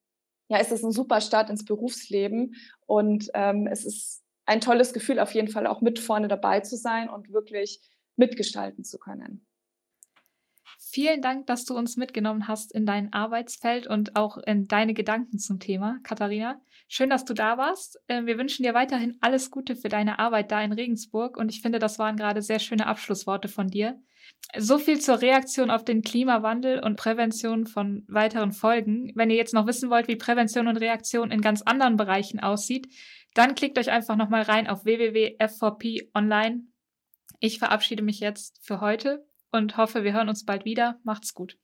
ja, 0.49 0.59
ist 0.59 0.71
es 0.71 0.83
ein 0.83 0.91
super 0.91 1.21
Start 1.21 1.49
ins 1.49 1.65
Berufsleben 1.65 2.55
und 2.85 3.29
ähm, 3.33 3.67
es 3.67 3.85
ist 3.85 4.23
ein 4.45 4.61
tolles 4.61 4.93
Gefühl, 4.93 5.19
auf 5.19 5.33
jeden 5.33 5.49
Fall 5.49 5.67
auch 5.67 5.81
mit 5.81 5.99
vorne 5.99 6.27
dabei 6.27 6.61
zu 6.61 6.77
sein 6.77 7.09
und 7.09 7.31
wirklich 7.33 7.81
mitgestalten 8.15 8.83
zu 8.83 8.97
können. 8.99 9.46
Vielen 10.79 11.21
Dank, 11.21 11.47
dass 11.47 11.65
du 11.65 11.75
uns 11.75 11.97
mitgenommen 11.97 12.47
hast 12.47 12.73
in 12.73 12.85
dein 12.85 13.13
Arbeitsfeld 13.13 13.87
und 13.87 14.15
auch 14.15 14.37
in 14.37 14.67
deine 14.67 14.93
Gedanken 14.93 15.39
zum 15.39 15.59
Thema, 15.59 15.99
Katharina. 16.03 16.61
Schön, 16.87 17.09
dass 17.09 17.25
du 17.25 17.33
da 17.33 17.57
warst. 17.57 17.99
Ähm, 18.07 18.25
wir 18.25 18.37
wünschen 18.37 18.63
dir 18.63 18.73
weiterhin 18.73 19.17
alles 19.21 19.51
Gute 19.51 19.75
für 19.75 19.89
deine 19.89 20.19
Arbeit 20.19 20.51
da 20.51 20.61
in 20.61 20.71
Regensburg 20.71 21.37
und 21.37 21.49
ich 21.49 21.61
finde, 21.61 21.79
das 21.79 21.99
waren 21.99 22.15
gerade 22.15 22.41
sehr 22.41 22.59
schöne 22.59 22.87
Abschlussworte 22.87 23.47
von 23.47 23.67
dir. 23.67 23.99
So 24.57 24.77
viel 24.77 24.99
zur 24.99 25.21
Reaktion 25.21 25.69
auf 25.69 25.83
den 25.83 26.01
Klimawandel 26.01 26.79
und 26.79 26.95
Prävention 26.95 27.65
von 27.65 28.05
weiteren 28.07 28.51
Folgen. 28.51 29.11
Wenn 29.15 29.29
ihr 29.29 29.35
jetzt 29.37 29.53
noch 29.53 29.67
wissen 29.67 29.89
wollt, 29.89 30.07
wie 30.07 30.15
Prävention 30.15 30.67
und 30.67 30.77
Reaktion 30.77 31.31
in 31.31 31.41
ganz 31.41 31.61
anderen 31.61 31.97
Bereichen 31.97 32.39
aussieht, 32.39 32.87
dann 33.33 33.55
klickt 33.55 33.77
euch 33.77 33.91
einfach 33.91 34.15
nochmal 34.15 34.43
rein 34.43 34.67
auf 34.67 34.85
www.f4p 34.85 36.09
online. 36.13 36.63
Ich 37.39 37.59
verabschiede 37.59 38.03
mich 38.03 38.19
jetzt 38.19 38.59
für 38.65 38.81
heute 38.81 39.25
und 39.51 39.77
hoffe, 39.77 40.03
wir 40.03 40.13
hören 40.13 40.29
uns 40.29 40.45
bald 40.45 40.65
wieder. 40.65 40.99
Macht's 41.03 41.33
gut. 41.33 41.57